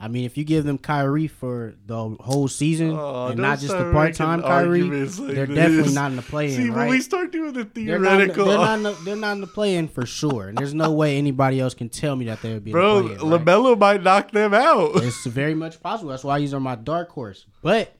I 0.02 0.08
mean, 0.08 0.24
if 0.24 0.38
you 0.38 0.44
give 0.44 0.64
them 0.64 0.78
Kyrie 0.78 1.26
for 1.26 1.74
the 1.84 2.16
whole 2.20 2.48
season 2.48 2.92
Oh, 2.92 3.26
and 3.26 3.36
don't 3.36 3.60
just 3.60 3.76
the 3.76 3.92
part 3.92 4.14
time 4.14 4.40
Kyrie, 4.40 4.82
like 4.82 5.34
they're 5.34 5.46
definitely 5.46 5.92
not 5.92 6.10
in 6.10 6.16
the 6.16 6.22
play 6.22 6.56
See, 6.56 6.68
in, 6.68 6.74
when 6.74 6.88
we 6.88 7.02
start 7.02 7.32
doing 7.32 7.52
the 7.52 7.64
not, 7.64 7.76
in 7.76 7.84
the- 7.84 7.84
theoretical, 7.84 8.46
they're, 8.46 8.56
not 8.56 8.76
in 8.78 8.82
the, 8.84 8.92
they're 9.04 9.16
not 9.16 9.32
in 9.32 9.40
the 9.42 9.46
play 9.46 9.76
in 9.76 9.88
for 9.88 10.06
sure. 10.06 10.48
And 10.48 10.56
there's 10.56 10.72
no 10.72 10.90
way 10.90 11.18
anybody 11.18 11.60
else 11.60 11.74
can 11.74 11.90
tell 11.90 12.16
me 12.16 12.24
that 12.26 12.40
they 12.40 12.54
would 12.54 12.64
be 12.64 12.70
in 12.70 12.72
bro, 12.72 13.02
the 13.02 13.14
play 13.16 13.26
in. 13.26 13.30
Right? 13.30 13.44
Lamelo 13.44 13.78
might 13.78 14.02
knock 14.02 14.30
them 14.30 14.54
out. 14.54 14.96
It's 15.02 15.26
very 15.26 15.54
much 15.54 15.82
possible. 15.82 16.08
That's 16.08 16.24
why 16.24 16.38
these 16.38 16.54
are 16.54 16.60
my 16.60 16.76
dark 16.76 17.10
horse. 17.10 17.44
But 17.60 17.94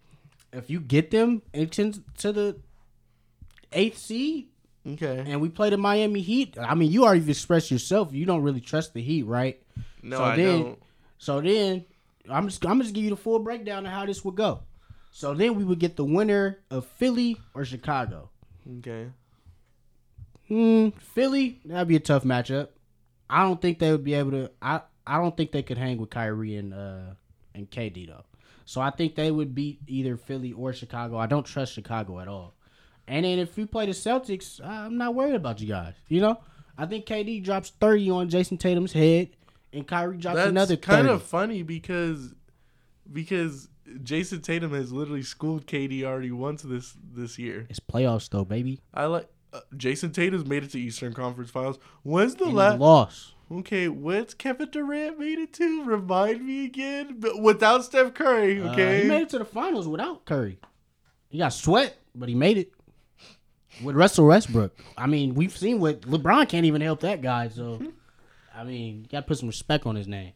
if 0.54 0.70
you 0.70 0.80
get 0.80 1.10
them 1.10 1.42
into 1.52 1.92
the 2.22 2.56
eighth 3.72 3.98
seed 3.98 4.48
okay, 4.86 5.24
and 5.26 5.40
we 5.40 5.48
play 5.48 5.70
the 5.70 5.76
Miami 5.76 6.20
Heat, 6.20 6.56
I 6.58 6.74
mean, 6.74 6.90
you 6.90 7.04
already 7.04 7.28
expressed 7.30 7.70
yourself. 7.70 8.12
You 8.12 8.26
don't 8.26 8.42
really 8.42 8.60
trust 8.60 8.94
the 8.94 9.02
Heat, 9.02 9.24
right? 9.24 9.62
no, 10.02 10.16
so 10.18 10.24
I 10.24 10.36
then- 10.36 10.62
don't. 10.62 10.82
So 11.18 11.40
then 11.42 11.84
I'm 12.30 12.48
just 12.48 12.64
I'm 12.64 12.80
just 12.80 12.94
give 12.94 13.04
you 13.04 13.10
the 13.10 13.16
full 13.16 13.38
breakdown 13.40 13.84
of 13.86 13.92
how 13.92 14.06
this 14.06 14.24
would 14.24 14.36
go. 14.36 14.60
So 15.10 15.34
then 15.34 15.54
we 15.54 15.64
would 15.64 15.78
get 15.80 15.96
the 15.96 16.04
winner 16.04 16.60
of 16.70 16.86
Philly 16.86 17.36
or 17.52 17.64
Chicago. 17.64 18.30
Okay, 18.78 19.08
Hmm, 20.48 20.88
Philly, 20.98 21.60
that'd 21.64 21.88
be 21.88 21.96
a 21.96 22.00
tough 22.00 22.24
matchup. 22.24 22.68
I 23.28 23.42
don't 23.44 23.60
think 23.60 23.78
they 23.78 23.90
would 23.92 24.04
be 24.04 24.14
able 24.14 24.32
to. 24.32 24.50
I 24.60 24.80
I 25.06 25.18
don't 25.18 25.36
think 25.36 25.52
they 25.52 25.62
could 25.62 25.78
hang 25.78 25.98
with 25.98 26.10
Kyrie 26.10 26.56
and 26.56 26.74
uh 26.74 27.14
and 27.54 27.70
KD 27.70 28.06
though. 28.08 28.24
So 28.64 28.80
I 28.80 28.90
think 28.90 29.14
they 29.14 29.30
would 29.30 29.54
beat 29.54 29.80
either 29.86 30.16
Philly 30.16 30.52
or 30.52 30.72
Chicago. 30.72 31.16
I 31.18 31.26
don't 31.26 31.44
trust 31.46 31.72
Chicago 31.74 32.20
at 32.20 32.28
all. 32.28 32.54
And 33.10 33.24
then 33.24 33.40
if 33.40 33.58
you 33.58 33.66
play 33.66 33.86
the 33.86 33.92
Celtics, 33.92 34.64
I'm 34.64 34.96
not 34.96 35.16
worried 35.16 35.34
about 35.34 35.60
you 35.60 35.66
guys. 35.66 35.94
You 36.06 36.20
know, 36.20 36.38
I 36.78 36.86
think 36.86 37.06
KD 37.06 37.42
drops 37.42 37.70
thirty 37.80 38.08
on 38.08 38.28
Jayson 38.30 38.56
Tatum's 38.56 38.92
head, 38.92 39.30
and 39.72 39.84
Kyrie 39.84 40.16
drops 40.16 40.36
that's 40.36 40.48
another 40.48 40.76
kind 40.76 41.08
30. 41.08 41.14
of 41.14 41.22
funny 41.24 41.62
because 41.64 42.32
because 43.12 43.68
Jayson 44.04 44.42
Tatum 44.42 44.72
has 44.74 44.92
literally 44.92 45.22
schooled 45.24 45.66
KD 45.66 46.04
already 46.04 46.30
once 46.30 46.62
this 46.62 46.94
this 47.12 47.36
year. 47.36 47.66
It's 47.68 47.80
playoffs 47.80 48.30
though, 48.30 48.44
baby. 48.44 48.80
I 48.94 49.06
like 49.06 49.28
uh, 49.52 49.60
Jayson 49.76 50.12
Tatum's 50.12 50.46
made 50.46 50.62
it 50.62 50.70
to 50.70 50.80
Eastern 50.80 51.12
Conference 51.12 51.50
Finals. 51.50 51.80
When's 52.04 52.36
the 52.36 52.46
last? 52.46 52.78
loss. 52.78 53.34
Okay, 53.52 53.88
when's 53.88 54.34
Kevin 54.34 54.68
Durant 54.70 55.18
made 55.18 55.40
it 55.40 55.52
to? 55.54 55.82
Remind 55.82 56.46
me 56.46 56.64
again. 56.64 57.16
But 57.18 57.40
without 57.42 57.82
Steph 57.84 58.14
Curry, 58.14 58.62
Uh, 58.62 58.70
okay. 58.72 59.02
he 59.02 59.08
made 59.08 59.22
it 59.22 59.30
to 59.30 59.38
the 59.40 59.44
finals 59.44 59.88
without 59.88 60.24
Curry. 60.24 60.60
He 61.28 61.38
got 61.38 61.52
sweat, 61.52 61.96
but 62.14 62.28
he 62.28 62.36
made 62.36 62.58
it. 62.58 62.72
With 63.82 63.96
Russell 63.96 64.26
Westbrook. 64.26 64.76
I 64.96 65.06
mean, 65.06 65.34
we've 65.34 65.56
seen 65.56 65.80
what 65.80 66.02
LeBron 66.02 66.48
can't 66.48 66.66
even 66.66 66.80
help 66.80 67.00
that 67.00 67.22
guy, 67.22 67.48
so 67.48 67.80
I 68.54 68.64
mean, 68.64 69.02
you 69.02 69.08
gotta 69.10 69.26
put 69.26 69.38
some 69.38 69.48
respect 69.48 69.86
on 69.86 69.96
his 69.96 70.08
name. 70.08 70.32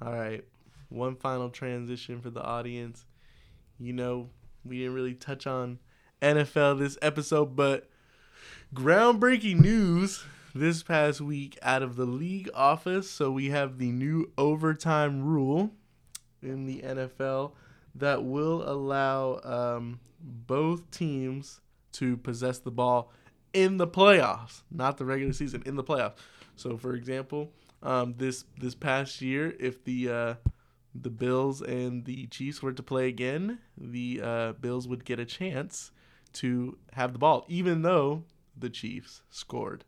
All 0.00 0.12
right, 0.12 0.44
one 0.88 1.16
final 1.16 1.50
transition 1.50 2.20
for 2.20 2.30
the 2.30 2.42
audience. 2.42 3.04
You 3.78 3.92
know, 3.92 4.30
we 4.64 4.78
didn't 4.78 4.94
really 4.94 5.14
touch 5.14 5.46
on 5.46 5.78
NFL 6.22 6.78
this 6.78 6.96
episode, 7.02 7.56
but 7.56 7.88
groundbreaking 8.74 9.60
news 9.60 10.24
this 10.54 10.82
past 10.82 11.20
week 11.20 11.58
out 11.62 11.82
of 11.82 11.96
the 11.96 12.06
league 12.06 12.48
office. 12.54 13.10
So 13.10 13.30
we 13.30 13.50
have 13.50 13.78
the 13.78 13.90
new 13.90 14.32
overtime 14.38 15.22
rule 15.22 15.72
in 16.42 16.66
the 16.66 16.80
NFL 16.82 17.52
that 17.94 18.24
will 18.24 18.68
allow 18.68 19.40
um, 19.44 20.00
both 20.20 20.90
teams 20.90 21.60
to 21.98 22.16
possess 22.18 22.58
the 22.58 22.70
ball 22.70 23.12
in 23.52 23.76
the 23.76 23.86
playoffs, 23.86 24.62
not 24.70 24.98
the 24.98 25.04
regular 25.04 25.32
season, 25.32 25.62
in 25.66 25.76
the 25.76 25.84
playoffs. 25.84 26.14
So, 26.56 26.76
for 26.76 26.94
example, 26.94 27.52
um, 27.82 28.14
this 28.16 28.44
this 28.58 28.74
past 28.74 29.20
year, 29.20 29.54
if 29.60 29.84
the 29.84 30.08
uh, 30.10 30.34
the 30.94 31.10
Bills 31.10 31.60
and 31.62 32.04
the 32.04 32.26
Chiefs 32.26 32.62
were 32.62 32.72
to 32.72 32.82
play 32.82 33.08
again, 33.08 33.58
the 33.76 34.20
uh, 34.22 34.52
Bills 34.52 34.88
would 34.88 35.04
get 35.04 35.18
a 35.20 35.24
chance 35.24 35.90
to 36.34 36.76
have 36.92 37.12
the 37.12 37.18
ball, 37.18 37.44
even 37.48 37.82
though 37.82 38.24
the 38.58 38.70
Chiefs 38.70 39.22
scored. 39.30 39.84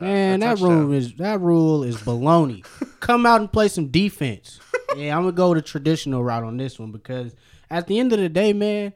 uh, 0.00 0.04
Man, 0.04 0.40
that 0.40 0.58
rule 0.60 0.92
is 0.92 1.14
that 1.14 1.40
rule 1.40 1.82
is 1.82 1.96
baloney. 1.98 2.64
Come 3.00 3.26
out 3.26 3.40
and 3.40 3.52
play 3.52 3.68
some 3.68 3.88
defense. 3.88 4.60
yeah, 4.96 5.16
I'm 5.16 5.24
gonna 5.24 5.32
go 5.32 5.54
the 5.54 5.62
traditional 5.62 6.22
route 6.24 6.44
on 6.44 6.56
this 6.56 6.78
one 6.78 6.92
because 6.92 7.34
at 7.70 7.86
the 7.86 7.98
end 7.98 8.12
of 8.12 8.18
the 8.18 8.28
day, 8.28 8.52
man, 8.52 8.92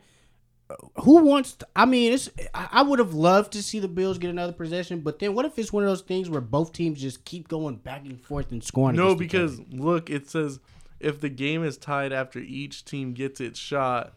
who 0.96 1.24
wants? 1.24 1.54
To, 1.54 1.68
I 1.74 1.86
mean, 1.86 2.12
it's. 2.12 2.30
I 2.54 2.82
would 2.82 2.98
have 2.98 3.14
loved 3.14 3.52
to 3.52 3.62
see 3.62 3.78
the 3.78 3.88
Bills 3.88 4.18
get 4.18 4.30
another 4.30 4.52
possession, 4.52 5.00
but 5.00 5.18
then 5.18 5.34
what 5.34 5.44
if 5.44 5.58
it's 5.58 5.72
one 5.72 5.82
of 5.82 5.88
those 5.88 6.02
things 6.02 6.28
where 6.28 6.40
both 6.40 6.72
teams 6.72 7.00
just 7.00 7.24
keep 7.24 7.48
going 7.48 7.76
back 7.76 8.04
and 8.04 8.20
forth 8.20 8.52
and 8.52 8.62
scoring? 8.62 8.96
No, 8.96 9.14
because 9.14 9.60
look, 9.70 10.10
it 10.10 10.28
says 10.28 10.60
if 11.00 11.20
the 11.20 11.28
game 11.28 11.64
is 11.64 11.76
tied 11.76 12.12
after 12.12 12.38
each 12.38 12.84
team 12.84 13.12
gets 13.14 13.40
its 13.40 13.58
shot, 13.58 14.12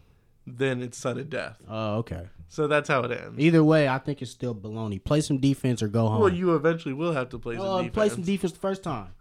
then 0.46 0.82
it's 0.82 0.98
sudden 0.98 1.30
death. 1.30 1.58
Oh, 1.70 1.98
okay. 1.98 2.28
So 2.50 2.68
that's 2.68 2.90
how 2.90 3.02
it 3.04 3.12
ends. 3.12 3.40
Either 3.40 3.64
way, 3.64 3.88
I 3.88 3.98
think 3.98 4.22
it's 4.22 4.32
still 4.32 4.54
baloney. 4.54 5.02
Play 5.02 5.22
some 5.22 5.38
defense 5.38 5.82
or 5.82 5.88
go 5.88 6.08
home. 6.10 6.20
Well, 6.20 6.34
you 6.34 6.54
eventually 6.56 6.94
will 6.94 7.14
have 7.14 7.30
to 7.30 7.40
play 7.40 7.56
some 7.56 7.78
defense. 7.78 7.94
Play 7.94 8.10
some 8.10 8.24
defense 8.24 8.52
the 8.52 8.60
first 8.60 8.84
time. 8.84 9.14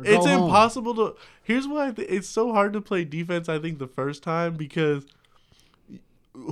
It's 0.00 0.26
impossible 0.26 0.94
home. 0.94 1.12
to. 1.14 1.16
Here's 1.42 1.66
why 1.66 1.90
th- 1.92 2.06
it's 2.10 2.28
so 2.28 2.52
hard 2.52 2.74
to 2.74 2.82
play 2.82 3.04
defense. 3.04 3.48
I 3.48 3.58
think 3.58 3.78
the 3.78 3.86
first 3.86 4.22
time 4.22 4.56
because 4.56 5.06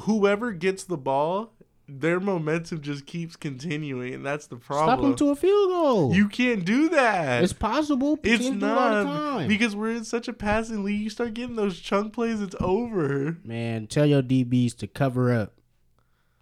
whoever 0.02 0.52
gets 0.52 0.84
the 0.84 0.96
ball, 0.96 1.52
their 1.86 2.18
momentum 2.20 2.80
just 2.80 3.06
keeps 3.06 3.36
continuing, 3.36 4.14
and 4.14 4.24
that's 4.24 4.46
the 4.46 4.56
problem. 4.56 4.88
Stop 4.88 5.00
them 5.02 5.16
to 5.16 5.30
a 5.30 5.36
field 5.36 5.68
goal. 5.68 6.14
You 6.14 6.28
can't 6.28 6.64
do 6.64 6.88
that. 6.90 7.42
It's 7.42 7.52
possible. 7.52 8.18
It's 8.22 8.48
not 8.48 9.46
because 9.48 9.76
we're 9.76 9.90
in 9.90 10.04
such 10.04 10.28
a 10.28 10.32
passing 10.32 10.84
league. 10.84 11.00
You 11.00 11.10
start 11.10 11.34
getting 11.34 11.56
those 11.56 11.78
chunk 11.78 12.12
plays, 12.14 12.40
it's 12.40 12.56
over. 12.60 13.36
Man, 13.44 13.86
tell 13.86 14.06
your 14.06 14.22
DBs 14.22 14.76
to 14.78 14.86
cover 14.86 15.32
up. 15.32 15.54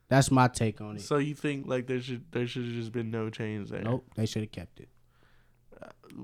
That's 0.08 0.30
my 0.30 0.46
take 0.46 0.80
on 0.80 0.96
it. 0.96 1.02
So 1.02 1.16
you 1.16 1.34
think 1.34 1.66
like 1.66 1.86
there 1.86 2.00
should 2.00 2.30
there 2.32 2.46
should 2.46 2.64
have 2.64 2.74
just 2.74 2.92
been 2.92 3.10
no 3.10 3.30
change 3.30 3.70
there? 3.70 3.82
Nope, 3.82 4.06
they 4.14 4.26
should 4.26 4.42
have 4.42 4.52
kept 4.52 4.78
it 4.78 4.88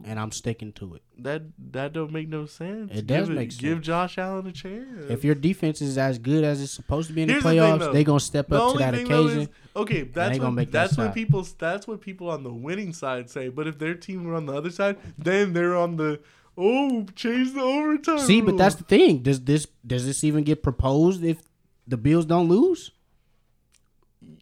and 0.05 0.19
I'm 0.19 0.33
sticking 0.33 0.73
to 0.75 0.95
it. 0.95 1.03
That 1.19 1.43
that 1.73 1.93
don't 1.93 2.13
make 2.13 2.29
no 2.29 2.47
sense. 2.47 2.91
It 2.95 3.07
does 3.07 3.29
give 3.29 3.37
make 3.37 3.53
sense. 3.53 3.61
Give 3.61 3.81
Josh 3.81 4.19
Allen 4.19 4.47
a 4.47 4.53
chance. 4.53 5.11
If 5.11 5.25
your 5.25 5.35
defense 5.35 5.81
is 5.81 5.99
as 5.99 6.19
good 6.19 6.45
as 6.45 6.63
it's 6.63 6.73
supposed 6.73 7.09
to 7.09 7.15
be 7.15 7.23
in 7.23 7.29
Here's 7.29 7.43
the 7.43 7.49
playoffs, 7.49 7.79
the 7.81 7.93
they 7.93 8.05
gonna 8.05 8.21
step 8.21 8.53
up 8.53 8.73
to 8.73 8.79
that 8.79 8.95
occasion. 8.95 9.43
Is, 9.43 9.49
okay, 9.77 10.03
that's 10.03 10.39
what, 10.39 10.71
that's 10.71 10.97
that 10.97 11.05
what 11.05 11.15
people 11.15 11.47
that's 11.59 11.87
what 11.87 12.01
people 12.01 12.31
on 12.31 12.43
the 12.43 12.53
winning 12.53 12.93
side 12.93 13.31
say. 13.31 13.49
But 13.49 13.67
if 13.67 13.79
their 13.79 13.95
team 13.95 14.25
were 14.25 14.35
on 14.35 14.47
the 14.47 14.55
other 14.55 14.71
side, 14.71 14.99
then 15.17 15.53
they're 15.53 15.77
on 15.77 15.97
the 15.97 16.21
oh 16.57 17.07
change 17.15 17.55
the 17.55 17.63
overtime. 17.63 18.19
See, 18.21 18.41
rule. 18.41 18.51
but 18.51 18.59
that's 18.59 18.77
the 18.77 18.85
thing. 18.85 19.23
Does 19.23 19.41
this 19.43 19.67
does 19.87 20.07
this 20.07 20.23
even 20.25 20.45
get 20.45 20.63
proposed 20.63 21.25
if 21.25 21.43
the 21.87 21.97
Bills 21.97 22.27
don't 22.27 22.49
lose? 22.49 22.93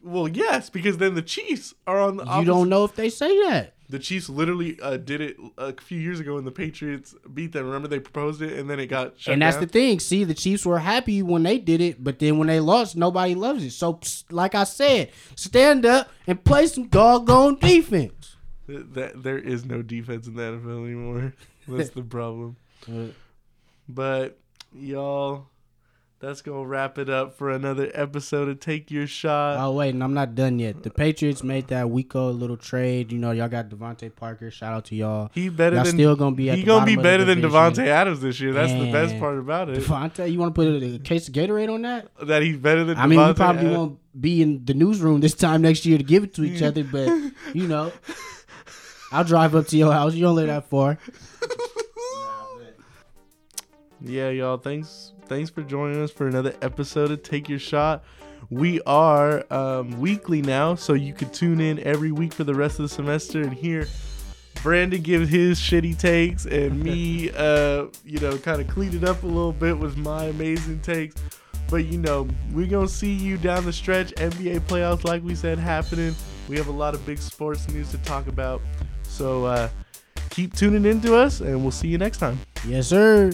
Well, 0.03 0.29
yes, 0.29 0.71
because 0.71 0.99
then 0.99 1.15
the 1.15 1.23
Chiefs 1.23 1.75
are 1.87 2.01
on 2.01 2.17
the. 2.17 2.25
You 2.25 2.31
opposite. 2.31 2.47
don't 2.47 2.69
know 2.69 2.85
if 2.85 2.95
they 2.95 3.11
say 3.11 3.29
that. 3.49 3.76
The 3.88 3.99
Chiefs 3.99 4.29
literally 4.29 4.79
uh, 4.81 4.96
did 4.96 5.20
it 5.20 5.37
a 5.57 5.72
few 5.81 5.99
years 6.01 6.18
ago, 6.20 6.38
and 6.38 6.46
the 6.46 6.51
Patriots 6.51 7.14
beat 7.33 7.53
them. 7.53 7.66
Remember, 7.66 7.87
they 7.88 8.01
proposed 8.01 8.42
it, 8.42 8.59
and 8.59 8.68
then 8.68 8.81
it 8.81 8.87
got 8.87 9.18
shut 9.18 9.33
And 9.33 9.42
that's 9.42 9.57
down? 9.57 9.64
the 9.64 9.68
thing. 9.68 10.01
See, 10.01 10.25
the 10.25 10.35
Chiefs 10.35 10.66
were 10.66 10.81
happy 10.81 11.22
when 11.22 11.44
they 11.44 11.59
did 11.59 11.81
it, 11.81 12.03
but 12.03 12.18
then 12.18 12.38
when 12.38 12.49
they 12.49 12.59
lost, 12.61 12.96
nobody 12.96 13.35
loves 13.35 13.62
it. 13.62 13.70
So, 13.70 14.01
like 14.31 14.55
I 14.55 14.64
said, 14.64 15.11
stand 15.37 15.87
up 15.87 16.11
and 16.27 16.42
play 16.42 16.66
some 16.66 16.88
doggone 16.88 17.59
defense. 17.61 18.37
That 18.68 19.22
there 19.22 19.38
is 19.38 19.64
no 19.64 19.83
defense 19.83 20.27
in 20.27 20.35
the 20.35 20.42
NFL 20.42 20.85
anymore. 20.85 21.33
That's 21.68 21.90
the 21.90 22.03
problem. 22.03 22.57
But 23.88 24.38
y'all 24.75 25.46
that's 26.27 26.43
gonna 26.43 26.67
wrap 26.67 26.99
it 26.99 27.09
up 27.09 27.39
for 27.39 27.51
another 27.51 27.89
episode 27.95 28.49
of 28.49 28.59
Take 28.59 28.91
Your 28.91 29.07
Shot. 29.07 29.59
Oh 29.61 29.71
wait, 29.71 29.91
and 29.91 30.03
I'm 30.03 30.12
not 30.12 30.35
done 30.35 30.59
yet. 30.59 30.83
The 30.83 30.91
Patriots 30.91 31.45
made 31.45 31.69
that 31.69 31.87
weeko 31.87 32.37
little 32.37 32.57
trade. 32.57 33.12
You 33.12 33.19
know, 33.19 33.31
y'all 33.31 33.49
got 33.49 33.69
DeVante 33.69 34.12
Parker. 34.15 34.51
Shout 34.51 34.73
out 34.73 34.87
to 34.87 34.97
y'all. 34.97 35.31
He 35.33 35.49
better 35.51 35.77
y'all 35.77 35.85
than 35.85 35.95
still 35.95 36.17
gonna 36.17 36.35
be. 36.35 36.49
he 36.51 36.65
gonna 36.65 36.85
be 36.85 36.97
better 36.97 37.25
than 37.25 37.41
Davante 37.41 37.87
Adams 37.87 38.21
this 38.23 38.41
year. 38.41 38.53
That's 38.53 38.73
and 38.73 38.83
the 38.83 38.93
best 38.93 39.17
part 39.21 39.39
about 39.39 39.69
it. 39.69 39.79
Davante, 39.85 40.31
you 40.31 40.41
want 40.41 40.53
to 40.53 40.61
put 40.61 40.83
a 40.83 40.99
case 40.99 41.29
of 41.29 41.35
Gatorade 41.35 41.73
on 41.73 41.83
that? 41.83 42.09
That 42.21 42.43
he's 42.43 42.57
better 42.57 42.83
than. 42.83 42.99
I 42.99 43.07
Davante 43.07 43.09
mean, 43.09 43.29
we 43.29 43.35
probably 43.35 43.61
Adams. 43.61 43.77
won't 43.77 44.21
be 44.21 44.43
in 44.43 44.65
the 44.65 44.75
newsroom 44.75 45.21
this 45.21 45.35
time 45.35 45.62
next 45.62 45.87
year 45.87 45.97
to 45.97 46.05
give 46.05 46.25
it 46.25 46.35
to 46.35 46.43
each 46.43 46.61
other, 46.61 46.83
but 46.83 47.07
you 47.55 47.69
know, 47.69 47.93
I'll 49.12 49.23
drive 49.23 49.55
up 49.55 49.69
to 49.69 49.77
your 49.77 49.93
house. 49.93 50.15
You 50.15 50.23
don't 50.23 50.35
live 50.35 50.49
that 50.49 50.69
far. 50.69 50.99
yeah, 54.01 54.31
y'all. 54.31 54.57
Thanks 54.57 55.12
thanks 55.29 55.51
for 55.51 55.62
joining 55.62 56.01
us 56.03 56.11
for 56.11 56.29
another 56.29 56.55
episode 56.62 57.11
of 57.11 57.23
Take 57.23 57.49
Your 57.49 57.59
Shot. 57.59 58.05
We 58.49 58.81
are 58.83 59.45
um, 59.53 59.99
weekly 60.01 60.41
now, 60.41 60.77
so 60.77 60.93
you 60.93 61.12
could 61.12 61.33
tune 61.33 61.61
in 61.61 61.81
every 61.81 62.12
week 62.12 62.33
for 62.33 62.45
the 62.45 62.55
rest 62.55 62.79
of 62.79 62.85
the 62.85 62.89
semester 62.89 63.41
and 63.41 63.53
hear 63.53 63.89
Brandon 64.62 65.03
give 65.03 65.29
his 65.29 65.59
shitty 65.59 65.99
takes 65.99 66.47
and 66.47 66.83
me, 66.83 67.31
uh, 67.37 67.87
you 68.05 68.21
know, 68.21 68.39
kind 68.39 68.61
of 68.61 68.69
clean 68.69 68.95
it 68.95 69.05
up 69.05 69.23
a 69.25 69.27
little 69.27 69.53
bit 69.53 69.77
with 69.77 69.97
my 69.97 70.27
amazing 70.27 70.81
takes. 70.81 71.17
But 71.69 71.87
you 71.87 71.99
know, 71.99 72.29
we're 72.53 72.69
gonna 72.69 72.87
see 72.87 73.12
you 73.12 73.37
down 73.37 73.65
the 73.65 73.73
stretch. 73.73 74.12
NBA 74.15 74.61
playoffs, 74.61 75.05
like 75.05 75.25
we 75.25 75.35
said, 75.35 75.59
happening. 75.59 76.15
We 76.49 76.57
have 76.57 76.69
a 76.69 76.73
lot 76.73 76.95
of 76.95 77.05
big 77.05 77.19
sports 77.19 77.69
news 77.69 77.91
to 77.91 77.99
talk 77.99 78.29
about. 78.29 78.62
So 79.03 79.47
uh, 79.47 79.69
keep 80.31 80.55
tuning 80.55 80.85
into 80.85 81.17
us, 81.17 81.41
and 81.41 81.62
we'll 81.62 81.73
see 81.73 81.89
you 81.89 81.99
next 81.99 82.19
time. 82.19 82.39
Yes, 82.65 82.87
sir. 82.87 83.33